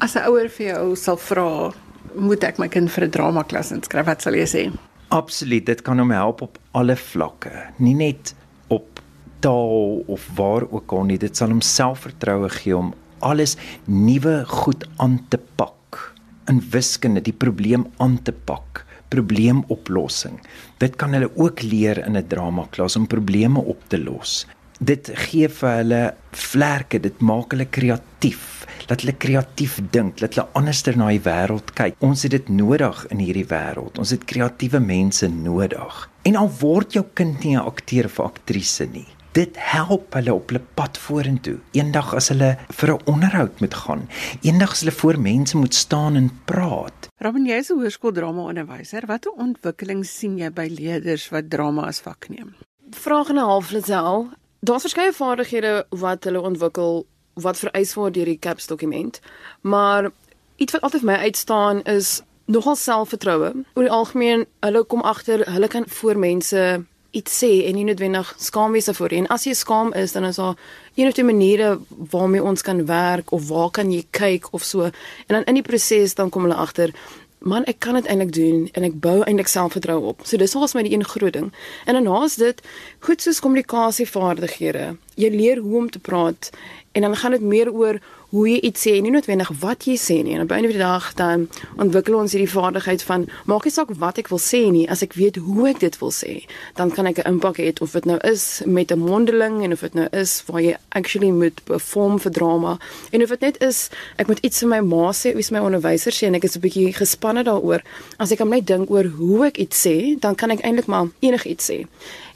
As 0.00 0.16
'n 0.16 0.26
ouer 0.28 0.48
vir 0.48 0.66
jou 0.74 0.96
sal 0.96 1.16
vra, 1.16 1.72
"Moet 2.14 2.44
ek 2.44 2.58
my 2.58 2.68
kind 2.68 2.90
vir 2.90 3.04
'n 3.04 3.10
drama 3.10 3.42
klas 3.42 3.72
inskryf?" 3.72 4.06
Wat 4.06 4.22
sal 4.22 4.34
jy 4.34 4.46
sê? 4.46 4.72
Absoluut, 5.10 5.66
dit 5.66 5.82
kan 5.82 5.98
hom 5.98 6.10
help 6.10 6.42
op 6.42 6.58
alle 6.72 6.96
vlakke, 6.96 7.72
nie 7.78 7.94
net 7.94 8.34
op 8.68 9.00
taal 9.40 10.04
of 10.06 10.28
waar 10.36 10.66
ook 10.70 10.92
al 10.92 11.04
nie. 11.04 11.18
Dit 11.18 11.36
sal 11.36 11.48
hom 11.48 11.60
selfvertroue 11.60 12.48
gee 12.48 12.76
om 12.76 12.94
alles 13.20 13.56
nuwe 13.86 14.44
goed 14.46 14.84
aan 14.96 15.26
te 15.28 15.38
pak. 15.56 16.14
In 16.48 16.60
wiskunde 16.70 17.20
die 17.20 17.32
probleem 17.32 17.86
aan 17.98 18.22
te 18.22 18.32
pak 18.32 18.84
probleemoplossing. 19.08 20.38
Dit 20.78 20.96
kan 21.00 21.16
hulle 21.16 21.30
ook 21.36 21.62
leer 21.62 22.04
in 22.04 22.16
'n 22.16 22.26
dramaklas 22.28 22.96
om 22.96 23.06
probleme 23.06 23.60
op 23.60 23.80
te 23.88 23.98
los. 23.98 24.46
Dit 24.78 25.10
gee 25.26 25.48
vir 25.50 25.72
hulle 25.80 26.02
vlerke, 26.38 27.00
dit 27.02 27.20
maak 27.20 27.50
hulle 27.50 27.66
kreatief. 27.66 28.62
Laat 28.86 29.02
hulle 29.02 29.16
kreatief 29.18 29.80
dink, 29.90 30.20
laat 30.22 30.36
hulle 30.36 30.46
anderster 30.58 30.94
na 30.96 31.08
die 31.10 31.22
wêreld 31.24 31.72
kyk. 31.74 31.98
Ons 31.98 32.22
het 32.22 32.36
dit 32.36 32.52
nodig 32.54 33.00
in 33.10 33.18
hierdie 33.18 33.48
wêreld. 33.50 33.98
Ons 33.98 34.14
het 34.14 34.22
kreatiewe 34.30 34.78
mense 34.78 35.26
nodig. 35.32 35.98
En 36.30 36.38
al 36.38 36.50
word 36.60 36.94
jou 36.94 37.04
kind 37.18 37.42
nie 37.42 37.56
'n 37.56 37.66
akteur 37.66 38.06
of 38.06 38.20
aktrise 38.20 38.86
nie, 38.86 39.06
dit 39.32 39.56
help 39.58 40.14
hulle 40.14 40.34
op 40.34 40.48
hulle 40.48 40.62
pad 40.74 40.98
vorentoe. 40.98 41.58
Eendag 41.72 42.14
as 42.14 42.28
hulle 42.28 42.56
vir 42.70 42.94
'n 42.94 43.02
onderhoud 43.06 43.60
moet 43.60 43.74
gaan, 43.74 44.08
eendag 44.42 44.70
as 44.70 44.80
hulle 44.80 44.94
voor 44.94 45.18
mense 45.18 45.56
moet 45.56 45.74
staan 45.74 46.16
en 46.16 46.30
praat. 46.44 47.08
Robin, 47.18 47.46
jy 47.46 47.58
is 47.58 47.70
'n 47.70 47.78
hoërskooldrama 47.80 48.42
onderwyser. 48.42 49.06
Watter 49.06 49.32
ontwikkeling 49.32 50.04
sien 50.04 50.38
jy 50.38 50.50
by 50.50 50.68
leerders 50.70 51.30
wat 51.30 51.50
drama 51.50 51.86
as 51.86 52.00
vak 52.00 52.28
neem? 52.28 52.54
Vraag 52.90 53.28
en 53.28 53.34
'n 53.34 53.44
half 53.44 53.70
Lisel. 53.70 54.28
Daar's 54.60 54.82
verskeie 54.86 55.12
vaardighede 55.12 55.86
wat 55.88 56.24
hulle 56.24 56.40
ontwikkel 56.40 57.06
wat 57.38 57.58
vereis 57.58 57.94
word 57.94 58.14
deur 58.14 58.26
die 58.26 58.38
CAPS 58.38 58.66
dokument. 58.66 59.20
Maar 59.60 60.10
iets 60.56 60.72
wat 60.72 60.82
altyd 60.82 61.04
vir 61.04 61.10
my 61.12 61.18
uitstaan 61.28 61.82
is 61.82 62.20
nogal 62.44 62.76
selfvertroue. 62.76 63.52
Oor 63.74 63.86
die 63.86 63.92
algemeen, 63.92 64.46
hulle 64.60 64.84
kom 64.84 65.04
agter, 65.06 65.44
hulle 65.46 65.68
kan 65.68 65.84
voor 65.86 66.18
mense 66.18 66.84
iets 67.10 67.38
sê 67.40 67.50
en 67.68 67.76
nie 67.78 67.86
noodwendig 67.88 68.34
skaam 68.42 68.74
wees 68.76 68.88
daarvoor 68.88 69.14
nie. 69.14 69.22
En 69.22 69.30
as 69.32 69.46
jy 69.48 69.54
skaam 69.56 69.92
is, 69.96 70.12
dan 70.12 70.26
is 70.28 70.36
daar 70.36 70.58
een 70.94 71.08
of 71.08 71.14
twee 71.16 71.28
maniere 71.28 71.78
waarmee 71.88 72.42
ons 72.42 72.62
kan 72.62 72.84
werk 72.86 73.32
of 73.32 73.48
waar 73.48 73.70
kan 73.70 73.92
jy 73.92 74.02
kyk 74.10 74.52
of 74.52 74.64
so. 74.64 74.90
En 75.26 75.38
dan 75.38 75.44
in 75.44 75.60
die 75.60 75.64
proses 75.64 76.14
dan 76.14 76.30
kom 76.30 76.48
hulle 76.48 76.58
agter 76.58 76.92
man 77.38 77.64
ek 77.64 77.78
kan 77.78 77.94
dit 77.94 78.06
eintlik 78.06 78.32
doen 78.34 78.68
en 78.72 78.86
ek 78.86 79.00
bou 79.00 79.18
eintlik 79.22 79.50
selfvertroue 79.50 80.12
op. 80.12 80.24
So 80.26 80.36
dis 80.36 80.54
al's 80.54 80.74
my 80.74 80.82
die 80.86 80.94
een 80.94 81.04
groot 81.04 81.32
ding. 81.32 81.52
En 81.84 81.94
dan 81.94 82.08
naas 82.08 82.36
dit 82.40 82.62
goed 83.04 83.22
soos 83.22 83.40
kommunikasievaardighede. 83.40 84.96
Jy 85.18 85.30
leer 85.34 85.58
hoe 85.58 85.76
om 85.82 85.90
te 85.90 85.98
praat 85.98 86.50
en 86.92 87.04
dan 87.04 87.16
gaan 87.16 87.34
dit 87.36 87.44
meer 87.44 87.72
oor 87.72 87.98
hoe 88.28 88.44
jy 88.48 88.58
iets 88.68 88.82
sê 88.84 88.92
en 88.98 89.06
nie 89.06 89.12
noodwendig 89.14 89.48
wat 89.62 89.86
jy 89.88 89.94
sê 89.96 90.18
nie. 90.20 90.34
En 90.36 90.42
op 90.44 90.50
'n 90.52 90.60
van 90.60 90.68
die 90.68 90.78
dag 90.78 91.14
dan 91.14 91.48
ontwikkel 91.76 92.14
ons 92.14 92.32
hierdie 92.32 92.50
vaardigheid 92.50 93.02
van 93.02 93.28
maak 93.46 93.64
nie 93.64 93.72
saak 93.72 93.88
wat 93.90 94.18
ek 94.18 94.28
wil 94.28 94.38
sê 94.38 94.70
nie, 94.70 94.90
as 94.90 95.02
ek 95.02 95.12
weet 95.12 95.36
hoe 95.36 95.68
ek 95.68 95.78
dit 95.78 95.98
wil 95.98 96.10
sê, 96.10 96.44
dan 96.74 96.90
kan 96.90 97.06
ek 97.06 97.18
'n 97.18 97.28
impak 97.28 97.56
hê 97.56 97.72
of 97.80 97.92
dit 97.92 98.04
nou 98.04 98.18
is 98.18 98.62
met 98.66 98.92
'n 98.92 98.98
mondeling 98.98 99.64
en 99.64 99.72
of 99.72 99.80
dit 99.80 99.94
nou 99.94 100.08
is 100.12 100.42
waar 100.46 100.60
jy 100.60 100.76
actually 100.88 101.30
moet 101.30 101.64
perform 101.64 102.18
vir 102.18 102.32
drama 102.32 102.78
en 103.12 103.22
of 103.22 103.28
dit 103.28 103.40
net 103.40 103.62
is 103.62 103.88
ek 104.16 104.26
moet 104.26 104.38
iets 104.38 104.58
vir 104.58 104.68
my 104.68 104.80
ma 104.80 105.12
sê, 105.12 105.32
wie 105.32 105.38
is 105.38 105.50
my 105.50 105.58
onderwyser 105.58 106.12
sê 106.12 106.26
en 106.26 106.34
ek 106.34 106.44
is 106.44 106.56
'n 106.56 106.60
bietjie 106.60 106.92
gespanne 106.92 107.44
daaroor. 107.44 107.80
As 108.18 108.30
ek 108.30 108.38
hom 108.38 108.50
net 108.50 108.66
dink 108.66 108.90
oor 108.90 109.04
hoe 109.04 109.46
ek 109.46 109.58
iets 109.58 109.86
sê, 109.86 110.18
dan 110.20 110.34
kan 110.34 110.50
ek 110.50 110.60
eintlik 110.60 110.86
maar 110.86 111.08
enigiets 111.20 111.70
sê. 111.70 111.86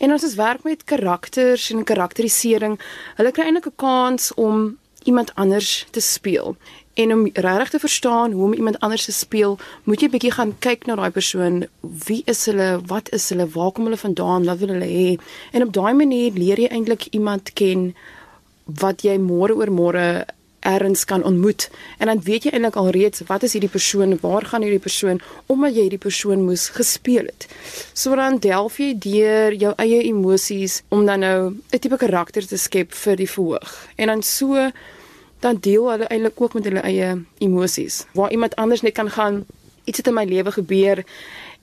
En 0.01 0.13
ons 0.13 0.25
is 0.25 0.35
werk 0.35 0.65
met 0.65 0.85
karakters 0.85 1.71
en 1.71 1.85
karakterisering. 1.85 2.72
Hulle 3.17 3.33
kry 3.33 3.45
eintlik 3.45 3.67
'n 3.67 3.77
kans 3.77 4.35
om 4.35 4.79
iemand 5.05 5.35
anders 5.35 5.87
te 5.91 6.01
speel. 6.01 6.57
En 6.95 7.13
om 7.13 7.31
regtig 7.33 7.71
te 7.71 7.79
verstaan 7.79 8.33
hoe 8.33 8.45
om 8.45 8.53
iemand 8.53 8.81
anders 8.81 9.05
te 9.05 9.13
speel, 9.13 9.59
moet 9.85 10.01
jy 10.01 10.09
bietjie 10.13 10.31
gaan 10.31 10.53
kyk 10.59 10.87
na 10.87 10.95
daai 10.95 11.11
persoon. 11.11 11.65
Wie 11.81 12.23
is 12.25 12.45
hulle? 12.47 12.81
Wat 12.87 13.09
is 13.11 13.29
hulle? 13.29 13.49
Waar 13.49 13.73
kom 13.73 13.85
hulle 13.85 13.97
vandaan? 13.97 14.45
Wat 14.45 14.59
wil 14.59 14.69
hulle 14.69 14.91
hê? 14.91 15.17
En 15.53 15.63
op 15.63 15.73
daai 15.73 15.95
manier 15.95 16.33
leer 16.33 16.61
jy 16.61 16.69
eintlik 16.69 17.09
iemand 17.11 17.53
ken 17.53 17.95
wat 18.65 19.03
jy 19.03 19.17
môre 19.19 19.57
oor 19.57 19.73
môre 19.73 20.27
erns 20.63 21.05
kan 21.05 21.25
ontmoet. 21.25 21.71
En 21.99 22.07
dan 22.07 22.23
weet 22.23 22.47
jy 22.47 22.53
eintlik 22.55 22.77
al 22.79 22.91
reeds 22.95 23.25
wat 23.27 23.43
is 23.43 23.55
hierdie 23.57 23.71
persoon 23.71 24.15
waar 24.23 24.47
gaan 24.47 24.63
hierdie 24.63 24.83
persoon 24.83 25.21
omdat 25.47 25.75
jy 25.75 25.87
hierdie 25.89 26.03
persoon 26.03 26.45
moes 26.47 26.69
gespeel 26.77 27.27
het. 27.27 27.47
So 27.93 28.15
dan 28.15 28.39
delf 28.39 28.79
jy 28.79 28.93
deur 28.99 29.55
jou 29.59 29.75
eie 29.83 30.03
emosies 30.07 30.83
om 30.89 31.07
dan 31.07 31.21
nou 31.21 31.39
'n 31.51 31.79
tipe 31.79 31.97
karakter 31.97 32.47
te 32.47 32.57
skep 32.57 32.95
vir 32.95 33.17
die 33.17 33.31
verhoog. 33.31 33.89
En 33.97 34.07
dan 34.07 34.23
so 34.23 34.71
dan 35.41 35.57
deel 35.61 35.91
hulle 35.91 36.07
eintlik 36.07 36.41
ook 36.41 36.55
met 36.55 36.65
hulle 36.65 36.81
eie 36.81 37.25
emosies. 37.39 38.07
Waar 38.13 38.31
iemand 38.31 38.57
anders 38.57 38.81
net 38.81 38.93
kan 38.93 39.11
gaan 39.11 39.45
iets 39.85 39.99
het 39.99 40.07
in 40.07 40.15
my 40.15 40.25
lewe 40.25 40.53
gebeur 40.53 41.05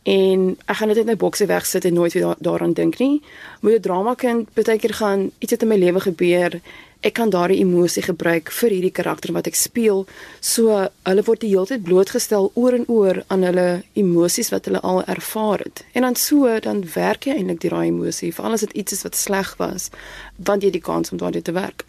en 0.04 0.58
ek 0.66 0.76
gaan 0.76 0.88
net 0.88 0.98
in 0.98 1.06
my 1.06 1.16
bokse 1.16 1.46
wegsit 1.46 1.86
en 1.86 1.94
nooit 1.94 2.14
weer 2.14 2.24
da 2.24 2.36
daaraan 2.40 2.74
dink 2.74 3.00
nie. 3.00 3.22
Moet 3.62 3.74
'n 3.74 3.82
drama 3.82 4.14
kind 4.14 4.54
baie 4.54 4.80
keer 4.80 4.94
gaan 4.94 5.32
iets 5.40 5.52
het 5.52 5.62
in 5.62 5.68
my 5.68 5.78
lewe 5.78 6.00
gebeur 6.00 6.62
ek 7.02 7.16
kan 7.16 7.32
daardie 7.32 7.62
emosie 7.64 8.04
gebruik 8.04 8.52
vir 8.52 8.74
hierdie 8.76 8.94
karakter 8.96 9.32
wat 9.36 9.48
ek 9.48 9.56
speel. 9.56 10.06
So 10.44 10.88
hulle 11.08 11.24
word 11.28 11.44
die 11.44 11.52
hele 11.54 11.70
tyd 11.70 11.86
blootgestel 11.88 12.52
oor 12.60 12.76
en 12.76 12.88
oor 12.92 13.22
aan 13.28 13.46
hulle 13.48 13.68
emosies 14.00 14.52
wat 14.54 14.68
hulle 14.68 14.84
al 14.84 15.04
ervaar 15.08 15.64
het. 15.64 15.86
En 15.94 16.08
dan 16.08 16.20
so 16.20 16.60
dan 16.64 16.84
werk 16.96 17.30
jy 17.30 17.38
eintlik 17.38 17.64
die 17.64 17.72
daai 17.72 17.88
emosie, 17.88 18.34
veral 18.36 18.58
as 18.58 18.68
dit 18.68 18.76
iets 18.84 19.00
is 19.00 19.06
wat 19.08 19.16
sleg 19.16 19.56
was, 19.62 19.90
want 20.36 20.64
jy 20.64 20.74
het 20.74 20.80
die 20.80 20.88
kans 20.92 21.14
om 21.14 21.22
daardie 21.22 21.46
te 21.46 21.56
werk. 21.56 21.88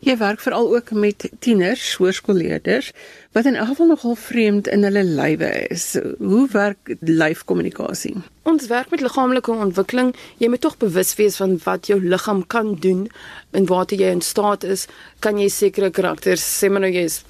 Jy 0.00 0.14
werk 0.16 0.40
veral 0.40 0.70
ook 0.72 0.90
met 0.96 1.28
tieners, 1.44 1.94
hoërskoolleerders 2.00 2.92
wat 3.36 3.44
in 3.44 3.54
elk 3.54 3.68
geval 3.74 3.90
nogal 3.92 4.14
vreemd 4.16 4.68
in 4.72 4.82
hulle 4.82 5.02
lywe 5.04 5.50
is. 5.68 5.98
Hoe 6.18 6.46
werk 6.50 6.94
lyfkommunikasie? 7.00 8.14
Ons 8.48 8.66
werk 8.72 8.90
met 8.90 9.04
liggaamlike 9.04 9.52
ontwikkeling. 9.52 10.14
Jy 10.40 10.48
moet 10.48 10.64
tog 10.64 10.78
bewus 10.80 11.12
wees 11.20 11.36
van 11.36 11.58
wat 11.66 11.92
jou 11.92 12.00
liggaam 12.00 12.46
kan 12.46 12.74
doen 12.80 13.10
en 13.52 13.68
waartoe 13.68 14.00
jy 14.00 14.14
in 14.16 14.24
staat 14.24 14.64
is. 14.64 14.86
Kan 15.20 15.38
jy 15.38 15.50
sekere 15.52 15.92
karakters, 15.92 16.42
sê 16.42 16.72
maar 16.72 16.86
nou 16.86 16.92
jy 16.94 17.04
is 17.10 17.20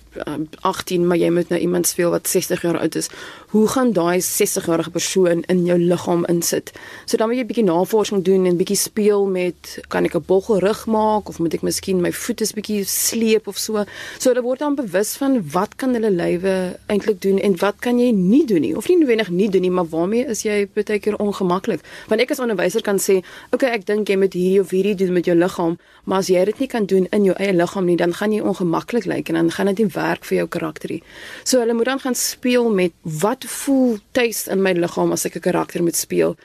18 0.61 1.07
maar 1.07 1.17
jy 1.17 1.31
moet 1.31 1.49
nou 1.49 1.61
iemand 1.61 1.87
speel 1.87 2.11
wat 2.11 2.29
60 2.29 2.63
jaar 2.63 2.79
oud 2.79 2.95
is. 2.95 3.09
Hoe 3.51 3.69
gaan 3.69 3.93
daai 3.93 4.21
60-jarige 4.21 4.91
persoon 4.91 5.43
in 5.47 5.65
jou 5.65 5.79
liggaam 5.79 6.25
insit? 6.27 6.73
So 7.05 7.17
dan 7.17 7.29
moet 7.29 7.37
jy 7.37 7.43
'n 7.43 7.47
bietjie 7.47 7.65
navorsing 7.65 8.25
doen 8.25 8.47
en 8.47 8.57
bietjie 8.57 8.77
speel 8.77 9.27
met 9.27 9.79
kan 9.89 10.05
ek 10.05 10.15
'n 10.15 10.25
boggelrug 10.27 10.87
maak 10.87 11.29
of 11.29 11.39
moet 11.39 11.55
ek 11.55 11.63
miskien 11.63 12.01
my 12.01 12.13
voete 12.13 12.45
'n 12.45 12.55
bietjie 12.55 12.85
sleep 12.85 13.47
of 13.47 13.59
so. 13.59 13.85
So 14.19 14.31
hulle 14.31 14.43
word 14.43 14.59
dan 14.59 14.75
bewus 14.75 15.17
van 15.17 15.51
wat 15.51 15.77
kan 15.77 15.95
hulle 15.95 16.11
lywe 16.11 16.77
eintlik 16.87 17.21
doen 17.23 17.39
en 17.39 17.57
wat 17.59 17.75
kan 17.79 17.99
jy 17.99 18.11
nie 18.11 18.47
doen 18.47 18.61
nie 18.61 18.77
of 18.77 18.89
nie 18.89 18.97
noodwendig 18.97 19.31
nie 19.31 19.51
doen 19.51 19.61
nie, 19.63 19.71
maar 19.71 19.89
waarmee 19.89 20.27
is 20.27 20.43
jy 20.43 20.69
baie 20.75 20.99
keer 20.99 21.17
ongemaklik? 21.17 21.81
Want 22.09 22.21
ek 22.21 22.31
as 22.31 22.39
onderwyser 22.39 22.83
kan 22.83 22.99
sê, 22.99 23.23
"Oké, 23.51 23.55
okay, 23.55 23.71
ek 23.71 23.87
dink 23.87 24.09
jy 24.09 24.17
moet 24.17 24.33
hierdie 24.33 24.61
of 24.61 24.71
hierdie 24.71 24.95
doen 24.95 25.13
met 25.13 25.25
jou 25.25 25.37
liggaam, 25.37 25.79
maar 26.05 26.19
as 26.19 26.29
jy 26.29 26.45
dit 26.45 26.59
nie 26.59 26.69
kan 26.69 26.87
doen 26.87 27.07
in 27.11 27.25
jou 27.25 27.35
eie 27.39 27.53
liggaam 27.53 27.85
nie, 27.85 27.97
dan 27.97 28.15
gaan 28.15 28.33
jy 28.33 28.41
ongemaklik 28.41 29.05
lyk 29.05 29.29
en 29.29 29.35
dan 29.35 29.51
gaan 29.51 29.67
dit 29.67 29.79
nie 29.79 29.87
werk 30.01 30.25
vir 30.29 30.41
jou 30.43 30.49
karakterie. 30.57 31.03
So 31.45 31.61
hulle 31.63 31.77
moet 31.77 31.91
dan 31.93 32.01
gaan 32.01 32.19
speel 32.19 32.71
met 32.71 32.93
wat 33.21 33.45
voel 33.61 33.99
tuis 34.17 34.47
in 34.49 34.65
my 34.65 34.73
liggaam 34.73 35.13
as 35.13 35.27
ek 35.29 35.37
'n 35.37 35.47
karakter 35.49 35.83
moet 35.83 35.97
speel. 35.97 36.37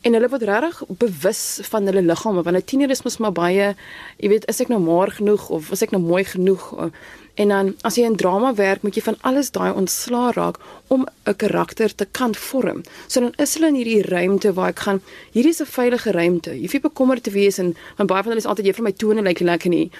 En 0.00 0.14
hulle 0.16 0.28
word 0.32 0.46
regtig 0.48 0.78
bewus 1.02 1.60
van 1.68 1.88
hulle 1.88 2.02
liggame 2.02 2.42
want 2.42 2.56
'n 2.56 2.64
tiener 2.64 2.90
is 2.90 3.02
mos 3.04 3.18
maar 3.18 3.32
baie, 3.32 3.74
jy 4.16 4.28
weet, 4.28 4.48
is 4.48 4.60
ek 4.60 4.68
nou 4.68 4.80
maar 4.80 5.10
genoeg 5.10 5.48
of 5.48 5.70
is 5.70 5.82
ek 5.82 5.90
nou 5.90 6.00
mooi 6.02 6.24
genoeg? 6.24 6.90
En 7.34 7.48
dan 7.48 7.74
as 7.82 7.96
jy 7.96 8.04
in 8.04 8.16
drama 8.16 8.54
werk, 8.54 8.82
moet 8.82 8.94
jy 8.94 9.02
van 9.02 9.16
alles 9.20 9.50
daai 9.50 9.72
ontslaa 9.72 10.30
raak 10.32 10.56
om 10.88 11.06
'n 11.24 11.36
karakter 11.36 11.94
te 11.94 12.06
kan 12.10 12.34
vorm. 12.34 12.82
So 13.06 13.20
dan 13.20 13.32
is 13.36 13.54
hulle 13.54 13.68
in 13.68 13.74
hierdie 13.74 14.02
ruimte 14.02 14.52
waar 14.52 14.68
ek 14.68 14.78
gaan, 14.78 15.02
hierdie 15.32 15.52
is 15.52 15.60
'n 15.60 15.66
veilige 15.66 16.10
ruimte. 16.10 16.50
Jy 16.50 16.60
hoef 16.60 16.72
nie 16.72 16.80
bekommerd 16.80 17.22
te 17.22 17.30
wees 17.30 17.58
en 17.58 17.76
van 17.96 18.06
baie 18.06 18.22
van 18.22 18.32
hulle 18.32 18.44
is 18.44 18.50
altyd 18.50 18.74
vir 18.76 18.82
my 18.82 18.92
tone 18.92 19.22
lyk 19.22 19.40
like 19.40 19.44
lekker 19.44 19.70
nie. 19.70 19.90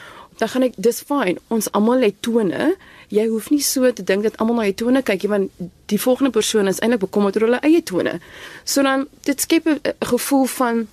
Dan 0.40 0.48
gaan 0.48 0.64
ek 0.66 0.78
dis 0.80 1.02
fyn. 1.04 1.38
Ons 1.52 1.68
almal 1.76 2.06
het 2.06 2.22
tone 2.24 2.74
jy 3.10 3.26
hoef 3.30 3.50
nie 3.50 3.62
so 3.62 3.90
te 3.92 4.04
dink 4.06 4.22
dat 4.22 4.38
almal 4.38 4.60
na 4.60 4.68
jou 4.68 4.76
tone 4.84 5.02
kyk 5.02 5.24
nie 5.24 5.32
want 5.32 5.66
die 5.90 5.98
volgende 5.98 6.30
persoon 6.34 6.70
is 6.70 6.78
eintlik 6.78 7.02
bekommerd 7.02 7.36
oor 7.38 7.48
hulle 7.48 7.62
eie 7.66 7.82
tone. 7.82 8.18
So 8.64 8.82
dan 8.86 9.08
dit 9.26 9.40
skep 9.40 9.66
'n 9.66 9.80
gevoel 10.12 10.46
van 10.46 10.86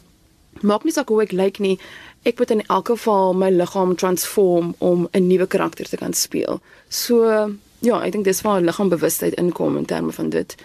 maak 0.62 0.84
nie 0.84 0.94
saak 0.94 1.10
hoe 1.10 1.22
ek 1.22 1.32
lyk 1.32 1.60
nie. 1.60 1.78
Ek 2.26 2.40
moet 2.40 2.52
in 2.52 2.66
elk 2.68 2.88
geval 2.88 3.34
my 3.34 3.50
liggaam 3.50 3.96
transform 3.96 4.76
om 4.78 5.08
'n 5.14 5.28
nuwe 5.28 5.48
karakter 5.48 5.86
te 5.86 5.98
kan 5.98 6.14
speel. 6.14 6.62
So 6.90 7.26
ja, 7.80 8.02
ek 8.02 8.12
dink 8.12 8.26
dis 8.26 8.42
waar 8.42 8.62
liggaambewustheid 8.62 9.34
inkom 9.34 9.78
in 9.78 9.86
terme 9.86 10.12
van 10.12 10.30
dit. 10.30 10.56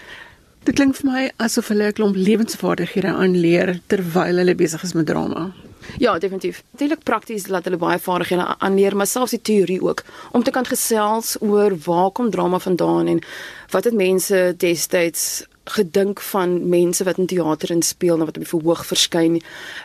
Dit 0.64 0.74
klink 0.74 0.96
vir 0.96 1.10
my 1.10 1.30
asof 1.36 1.68
hulle 1.68 1.86
'n 1.86 1.92
klomp 1.92 2.16
lewensvaardighede 2.16 3.08
aanleer 3.08 3.80
terwyl 3.86 4.36
hulle 4.36 4.54
besig 4.54 4.82
is 4.82 4.92
met 4.92 5.06
drama. 5.06 5.52
Ja, 5.98 6.18
definitief. 6.18 6.62
Natuurlik 6.70 7.02
prakties 7.02 7.46
laat 7.46 7.64
hulle 7.64 7.76
baie 7.76 7.98
vaardighede 7.98 8.54
aanleer, 8.58 8.96
maar 8.96 9.06
selfs 9.06 9.30
die 9.30 9.42
teorie 9.42 9.82
ook 9.82 10.04
om 10.32 10.42
te 10.42 10.50
kan 10.50 10.66
gesels 10.66 11.36
oor 11.40 11.76
waar 11.84 12.10
kom 12.10 12.30
drama 12.30 12.58
vandaan 12.58 13.06
en 13.06 13.22
wat 13.70 13.84
het 13.84 13.94
mense 13.94 14.54
destyds 14.56 15.44
gedink 15.64 16.20
van 16.20 16.68
mense 16.68 17.04
wat 17.04 17.18
in 17.18 17.26
teater 17.26 17.70
en 17.70 17.82
speel 17.82 18.18
en 18.18 18.26
wat 18.26 18.36
op 18.36 18.42
die 18.42 18.50
verhoog 18.50 18.82
verskyn 18.86 19.38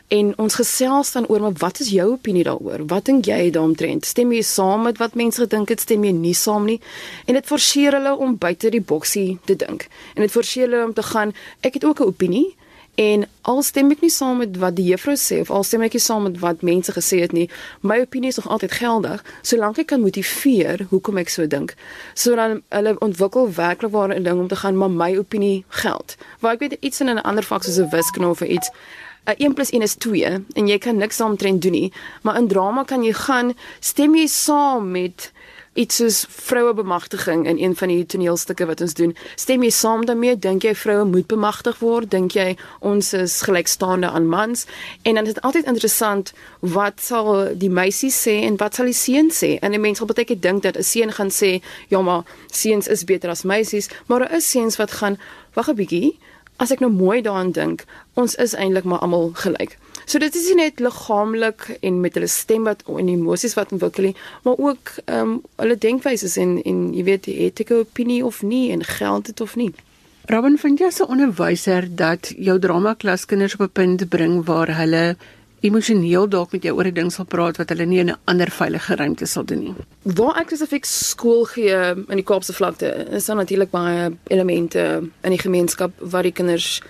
en 0.08 0.32
ons 0.42 0.58
gesels 0.58 1.12
dan 1.14 1.28
oor 1.30 1.42
maar 1.42 1.60
wat 1.62 1.80
is 1.80 1.92
jou 1.94 2.08
opinie 2.12 2.44
daaroor? 2.44 2.86
Wat 2.90 3.06
dink 3.06 3.30
jy 3.30 3.52
daaromtrent? 3.54 4.06
Stem 4.06 4.34
jy 4.34 4.42
saam 4.42 4.88
met 4.90 4.98
wat 4.98 5.16
mense 5.16 5.42
gedink 5.46 5.70
het, 5.70 5.86
stem 5.86 6.04
jy 6.04 6.16
nie 6.18 6.34
saam 6.34 6.66
nie? 6.66 6.80
En 7.26 7.38
dit 7.38 7.46
forceer 7.46 8.00
hulle 8.00 8.16
om 8.18 8.38
buite 8.38 8.72
die 8.74 8.82
boksie 8.82 9.38
te 9.46 9.56
dink. 9.56 9.86
En 10.16 10.26
dit 10.26 10.34
forceer 10.34 10.66
hulle 10.66 10.86
om 10.86 10.94
te 10.98 11.06
gaan, 11.06 11.34
ek 11.62 11.78
het 11.78 11.86
ook 11.86 12.02
'n 12.02 12.10
opinie, 12.10 12.56
En 12.98 13.28
al 13.42 13.60
stem 13.62 13.92
ek 13.94 14.00
nie 14.02 14.10
saam 14.10 14.40
met 14.42 14.56
wat 14.58 14.74
die 14.76 14.88
juffrou 14.88 15.14
sê 15.22 15.38
of 15.44 15.52
al 15.54 15.66
stem 15.68 15.84
ek 15.86 15.94
nie 15.94 16.02
saam 16.02 16.24
met 16.26 16.40
wat 16.42 16.64
mense 16.66 16.90
gesê 16.96 17.20
het 17.22 17.36
nie, 17.36 17.46
my 17.86 18.00
opinie 18.02 18.32
is 18.34 18.40
nog 18.42 18.48
altyd 18.56 18.74
geldig, 18.80 19.22
solank 19.46 19.78
ek 19.84 19.92
kan 19.92 20.02
motiveer 20.02 20.82
hoekom 20.90 21.22
ek 21.22 21.30
so 21.30 21.46
dink. 21.46 21.76
So 22.18 22.34
dan 22.40 22.64
hulle 22.74 22.96
ontwikkel 23.06 23.52
werklik 23.54 23.94
waar 23.94 24.10
'n 24.16 24.24
ding 24.26 24.42
om 24.42 24.48
te 24.48 24.58
gaan, 24.64 24.78
maar 24.82 24.90
my 24.90 25.12
opinie 25.18 25.66
geld. 25.70 26.18
Waar 26.42 26.54
ek 26.58 26.60
weet 26.60 26.78
iets 26.82 27.00
in 27.02 27.14
'n 27.14 27.22
ander 27.22 27.44
vak 27.44 27.64
soos 27.64 27.78
'n 27.78 27.90
wiskunde 27.94 28.30
of 28.30 28.42
iets 28.42 28.72
'n 29.28 29.36
1 29.38 29.54
+ 29.54 29.74
1 29.74 29.82
is 29.82 29.96
2 29.96 30.44
en 30.56 30.68
jy 30.68 30.78
kan 30.78 30.98
niks 30.98 31.16
saamtrend 31.16 31.62
doen 31.62 31.72
nie, 31.72 31.94
maar 32.24 32.38
in 32.38 32.48
drama 32.48 32.84
kan 32.84 33.04
jy 33.04 33.14
gaan 33.14 33.54
stem 33.80 34.16
jy 34.16 34.28
saam 34.28 34.92
met 34.92 35.32
iets 35.78 35.96
soos 35.96 36.26
vroue 36.30 36.74
bemagtiging 36.74 37.46
in 37.48 37.60
een 37.62 37.76
van 37.76 37.92
die 37.92 38.06
toneelstukke 38.06 38.66
wat 38.66 38.82
ons 38.82 38.94
doen. 38.98 39.14
Stem 39.36 39.64
jy 39.64 39.70
saam 39.70 40.06
daarmee? 40.10 40.38
Dink 40.42 40.66
jy 40.66 40.74
vroue 40.76 41.06
moet 41.06 41.28
bemagtig 41.30 41.78
word? 41.84 42.10
Dink 42.12 42.34
jy 42.34 42.56
ons 42.80 43.14
is 43.14 43.36
gelykstaande 43.46 44.10
aan 44.10 44.26
mans? 44.30 44.66
En 45.04 45.20
dan 45.20 45.30
is 45.30 45.36
dit 45.36 45.44
altyd 45.46 45.70
interessant 45.70 46.34
wat 46.60 47.02
sal 47.04 47.54
die 47.54 47.70
meisie 47.70 48.12
sê 48.14 48.40
en 48.48 48.58
wat 48.58 48.80
sal 48.80 48.90
die 48.90 48.98
seun 48.98 49.30
sê? 49.30 49.58
En 49.62 49.74
'n 49.74 49.82
mens 49.82 49.98
sal 49.98 50.10
baie 50.10 50.26
keer 50.26 50.42
dink 50.42 50.64
dat 50.64 50.78
'n 50.78 50.84
seun 50.84 51.12
gaan 51.12 51.30
sê, 51.30 51.62
"Ja, 51.88 52.02
maar 52.02 52.24
seuns 52.52 52.88
is 52.88 53.04
beter 53.04 53.30
as 53.30 53.44
meisies," 53.44 53.90
maar 54.08 54.20
daar 54.20 54.36
is 54.36 54.50
seuns 54.50 54.78
wat 54.78 54.92
gaan, 54.92 55.20
"Wag 55.54 55.70
'n 55.70 55.76
bietjie, 55.76 56.18
as 56.58 56.72
ek 56.72 56.80
nou 56.80 56.92
mooi 56.92 57.22
daaraan 57.22 57.52
dink, 57.52 57.86
ons 58.14 58.36
is 58.36 58.54
eintlik 58.56 58.84
maar 58.84 59.00
almal 59.00 59.32
gelyk." 59.34 59.78
So 60.08 60.22
dit 60.24 60.36
is 60.40 60.46
nie 60.48 60.62
net 60.62 60.80
liggaamlik 60.80 61.66
en 61.84 61.98
met 62.00 62.16
hulle 62.16 62.30
stem 62.32 62.64
wat 62.64 62.86
en 62.88 63.10
emosies 63.12 63.58
wat 63.58 63.74
ontwikkel 63.76 64.06
nie, 64.08 64.16
maar 64.46 64.56
ook 64.56 64.94
ehm 65.04 65.34
um, 65.34 65.34
hulle 65.60 65.76
denkwyse 65.76 66.30
en 66.40 66.62
en 66.64 66.78
jy 66.96 67.04
weet, 67.04 67.26
het 67.26 67.60
ek 67.60 67.72
'n 67.76 67.82
opinie 67.84 68.24
of 68.26 68.42
nie 68.42 68.72
en 68.72 68.84
geld 68.84 69.26
dit 69.26 69.42
of 69.42 69.56
nie. 69.56 69.74
Robin, 70.26 70.58
vind 70.58 70.80
jy 70.80 70.86
as 70.86 71.02
'n 71.02 71.12
onderwyser 71.12 71.96
dat 71.96 72.32
jou 72.38 72.60
drama 72.60 72.94
klas 72.94 73.26
kinders 73.26 73.56
op 73.56 73.62
'n 73.62 73.74
punt 73.74 74.10
bring 74.10 74.46
waar 74.46 74.78
hulle 74.78 75.18
emosioneel 75.60 76.30
dalk 76.30 76.52
met 76.52 76.64
jou 76.64 76.76
oor 76.76 76.88
'n 76.88 76.94
ding 76.94 77.12
sal 77.12 77.26
praat 77.26 77.58
wat 77.58 77.70
hulle 77.70 77.86
nie 77.86 78.00
in 78.00 78.10
'n 78.10 78.20
ander 78.26 78.52
veilige 78.52 78.96
ruimte 78.96 79.26
sal 79.26 79.44
doen 79.44 79.60
nie. 79.60 79.76
Waar 80.04 80.40
ek 80.40 80.48
spesifiek 80.48 80.86
skool 80.86 81.44
gee 81.46 81.76
in 82.08 82.16
die 82.16 82.24
Kaapse 82.24 82.54
vlakte, 82.54 83.08
is 83.12 83.26
daar 83.26 83.36
natuurlik 83.36 83.72
baie 83.72 84.12
elemente 84.28 85.10
in 85.22 85.30
die 85.32 85.42
gemeenskap 85.42 85.92
wat 86.00 86.24
die 86.24 86.32
kinders 86.32 86.82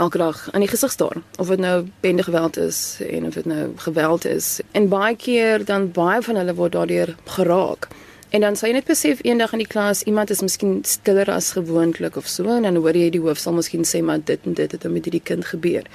elke 0.00 0.18
dag 0.18 0.48
aan 0.52 0.64
die 0.64 0.68
gesig 0.68 0.90
staar 0.90 1.16
of 1.36 1.48
dit 1.52 1.58
nou 1.60 1.88
bende 2.00 2.22
geweld 2.22 2.56
is 2.56 2.98
en 3.10 3.26
of 3.26 3.34
dit 3.34 3.44
nou 3.44 3.72
geweld 3.76 4.24
is. 4.24 4.60
En 4.72 4.88
baie 4.88 5.16
keer 5.16 5.64
dan 5.64 5.90
baie 5.92 6.22
van 6.22 6.40
hulle 6.40 6.54
word 6.54 6.72
daardeur 6.72 7.16
geraak. 7.24 7.88
En 8.30 8.40
dan 8.40 8.56
sal 8.56 8.70
jy 8.70 8.74
net 8.78 8.86
besef 8.86 9.20
eendag 9.26 9.52
in 9.56 9.64
die 9.64 9.68
klas 9.68 10.04
iemand 10.06 10.30
is 10.30 10.40
miskien 10.40 10.78
stiller 10.86 11.28
as 11.34 11.50
gewoonlik 11.56 12.16
of 12.16 12.28
so 12.30 12.46
en 12.54 12.62
dan 12.62 12.78
hoor 12.78 12.96
jy 12.96 13.08
die 13.10 13.20
hoof 13.20 13.40
sal 13.42 13.56
miskien 13.56 13.82
sê 13.84 14.00
maar 14.06 14.22
dit 14.24 14.44
en 14.46 14.54
dit 14.54 14.72
het 14.72 14.86
met 14.86 15.08
hierdie 15.08 15.24
kind 15.32 15.44
gebeur. 15.44 15.88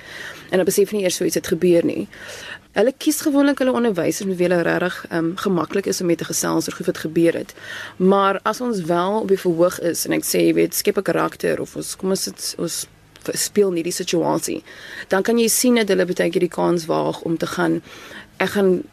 En 0.51 0.59
dan 0.59 0.67
besef 0.67 0.91
nie 0.91 1.05
eers 1.05 1.15
so 1.15 1.25
iets 1.25 1.39
het 1.39 1.47
gebeur 1.47 1.85
nie. 1.87 2.09
Hulle 2.75 2.91
kies 2.91 3.21
gewoonlik 3.23 3.61
hulle 3.63 3.71
onderwysers 3.71 4.27
met 4.27 4.35
wie 4.37 4.49
hulle 4.49 4.65
regtig 4.67 4.97
um, 5.15 5.31
gemaklik 5.39 5.87
is 5.87 6.01
om 6.03 6.11
met 6.11 6.19
te 6.19 6.27
gesels 6.27 6.67
oor 6.67 6.75
goed 6.75 6.91
wat 6.91 7.05
gebeur 7.05 7.39
het. 7.39 7.55
Maar 7.97 8.41
as 8.43 8.59
ons 8.61 8.83
wel 8.83 9.21
op 9.21 9.31
die 9.31 9.39
verhoog 9.39 9.79
is 9.79 10.03
en 10.05 10.17
ek 10.19 10.27
sê 10.27 10.43
jy 10.49 10.57
weet 10.59 10.75
skep 10.75 10.99
'n 10.99 11.07
karakter 11.07 11.63
of 11.63 11.75
ons 11.79 11.95
kom 11.95 12.11
ons 12.11 12.27
sit 12.27 12.55
ons 12.59 12.83
speel 13.33 13.71
nie 13.71 13.83
die 13.83 13.95
situasie. 13.95 14.63
Dan 15.07 15.23
kan 15.23 15.37
jy 15.37 15.47
sien 15.47 15.75
dat 15.75 15.89
hulle 15.89 16.05
baie 16.05 16.29
keer 16.29 16.45
die 16.45 16.51
kans 16.51 16.85
waag 16.85 17.21
om 17.21 17.37
te 17.37 17.47
gaan 17.47 17.81
ek 18.37 18.49
gaan 18.49 18.83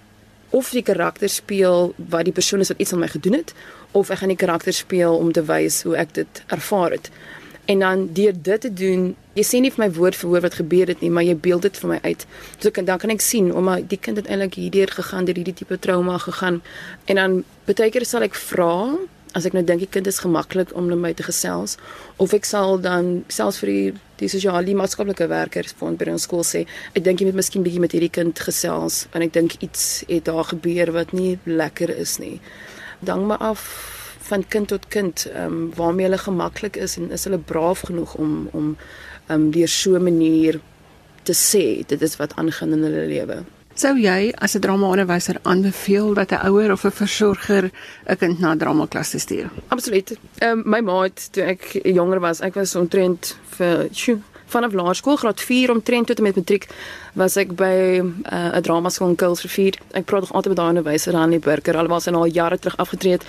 of 0.52 0.70
die 0.70 0.84
karakter 0.84 1.28
speel 1.28 1.94
wat 2.12 2.24
die 2.28 2.34
persoon 2.36 2.60
is 2.60 2.68
wat 2.68 2.80
iets 2.80 2.92
aan 2.92 3.00
my 3.00 3.08
gedoen 3.08 3.40
het 3.40 3.54
of 3.96 4.10
ek 4.10 4.20
gaan 4.22 4.32
die 4.32 4.40
karakter 4.40 4.72
speel 4.72 5.16
om 5.16 5.32
te 5.32 5.44
wys 5.48 5.82
hoe 5.82 5.96
ek 5.96 6.14
dit 6.14 6.42
ervaar 6.52 6.90
het. 6.96 7.10
En 7.64 7.78
dan 7.78 8.08
deur 8.12 8.32
dit 8.42 8.60
te 8.60 8.72
doen, 8.72 9.12
jy 9.38 9.44
sê 9.46 9.60
nie 9.62 9.70
vir 9.70 9.84
my 9.84 9.88
woord 9.94 10.18
vir 10.18 10.30
woord 10.32 10.46
wat 10.48 10.58
gebeur 10.58 10.90
het 10.90 11.00
nie, 11.00 11.10
maar 11.14 11.24
jy 11.24 11.36
beeld 11.38 11.62
dit 11.68 11.76
vir 11.78 11.92
my 11.92 11.98
uit. 12.02 12.26
So 12.58 12.74
kan 12.74 12.88
dan 12.88 12.98
kan 12.98 13.12
ek 13.14 13.22
sien 13.22 13.52
om 13.54 13.68
my 13.70 13.78
die 13.86 14.00
kind 14.02 14.18
het 14.18 14.26
eintlik 14.26 14.58
hierdeur 14.58 14.90
gegaan, 14.90 15.28
deur 15.28 15.38
hierdie 15.38 15.54
tipe 15.62 15.78
trauma 15.78 16.18
gegaan. 16.18 16.60
En 17.06 17.20
dan 17.20 17.38
baie 17.68 17.90
keer 17.94 18.06
sal 18.08 18.26
ek 18.26 18.34
vra 18.34 18.72
as 19.34 19.46
ek 19.48 19.54
nou 19.56 19.62
dink 19.64 19.80
die 19.84 19.90
kind 19.90 20.06
is 20.06 20.20
gemaklik 20.22 20.74
om 20.76 20.90
met 20.90 20.98
my 20.98 21.12
te 21.16 21.26
gesels 21.26 21.76
of 22.22 22.34
ek 22.36 22.44
sal 22.48 22.78
dan 22.82 23.24
selfs 23.28 23.60
vir 23.62 23.72
die 23.72 23.92
die 24.22 24.28
sosiale 24.30 24.74
maatskaplike 24.78 25.26
werkers 25.30 25.74
van 25.80 25.96
by 25.98 26.10
ons 26.12 26.28
skool 26.28 26.44
sê 26.46 26.64
ek 26.92 27.02
dink 27.06 27.20
jy 27.20 27.30
moet 27.30 27.40
miskien 27.40 27.64
bietjie 27.64 27.82
met 27.82 27.96
hierdie 27.96 28.12
kind 28.12 28.38
gesels 28.48 29.06
want 29.12 29.26
ek 29.28 29.34
dink 29.38 29.56
iets 29.60 30.04
het 30.10 30.28
daar 30.28 30.46
gebeur 30.52 30.92
wat 30.94 31.16
nie 31.16 31.38
lekker 31.46 31.90
is 31.90 32.18
nie. 32.22 32.38
Dank 33.02 33.26
my 33.26 33.38
af 33.40 33.64
van 34.28 34.44
kind 34.48 34.68
tot 34.68 34.86
kind 34.88 35.26
ehm 35.32 35.46
um, 35.46 35.72
waarmee 35.76 36.06
hulle 36.06 36.18
gemaklik 36.18 36.76
is 36.76 36.96
en 36.96 37.10
is 37.10 37.24
hulle 37.26 37.40
braaf 37.52 37.86
genoeg 37.88 38.14
om 38.14 38.36
om 38.52 38.76
ehm 38.76 39.40
um, 39.40 39.50
deur 39.50 39.68
so 39.68 39.96
'n 39.98 40.04
manier 40.10 40.60
te 41.22 41.34
sê 41.34 41.86
dit 41.86 42.02
is 42.02 42.16
wat 42.16 42.36
aangaan 42.36 42.72
in 42.72 42.82
hulle 42.82 43.06
lewe. 43.06 43.42
Sou 43.74 43.96
jy 43.96 44.32
as 44.36 44.54
'n 44.54 44.60
dramaonderwyser 44.60 45.38
aanbeveel 45.42 46.14
dat 46.14 46.32
'n 46.32 46.46
ouer 46.46 46.72
of 46.72 46.84
'n 46.84 46.90
versorger 46.90 47.70
'n 48.06 48.16
kind 48.16 48.38
na 48.38 48.56
dramaklas 48.56 49.10
te 49.10 49.18
stuur? 49.18 49.50
Absoluut. 49.68 50.16
Ehm 50.38 50.58
um, 50.58 50.62
my 50.64 50.80
ma 50.80 51.02
het 51.02 51.32
toe 51.32 51.42
ek 51.42 51.80
jonger 51.82 52.20
was, 52.20 52.40
ek 52.40 52.54
was 52.54 52.74
omtrent 52.74 53.36
vir 53.56 53.88
sjoe, 53.92 54.18
vanaf 54.46 54.72
laerskool 54.72 55.16
graad 55.16 55.40
4 55.40 55.70
omtrent 55.70 56.06
tot 56.06 56.16
en 56.16 56.22
met 56.22 56.36
matriek 56.36 56.68
was 57.12 57.36
ek 57.36 57.54
by 57.56 57.64
eh, 57.64 58.02
'n 58.02 58.24
uh, 58.32 58.60
dramaskool 58.60 59.08
in 59.08 59.16
Kuilsrivier. 59.16 59.74
Ek 59.90 60.04
praat 60.04 60.20
nog 60.20 60.32
altyd 60.32 60.52
met 60.52 60.56
daai 60.56 60.68
onderwyser 60.68 61.14
aan 61.14 61.30
die 61.30 61.38
burger, 61.38 61.76
alhoewel 61.76 62.00
sy 62.00 62.10
nou 62.10 62.22
al 62.22 62.32
jare 62.32 62.58
terug 62.58 62.76
afgetree 62.76 63.12
het. 63.12 63.24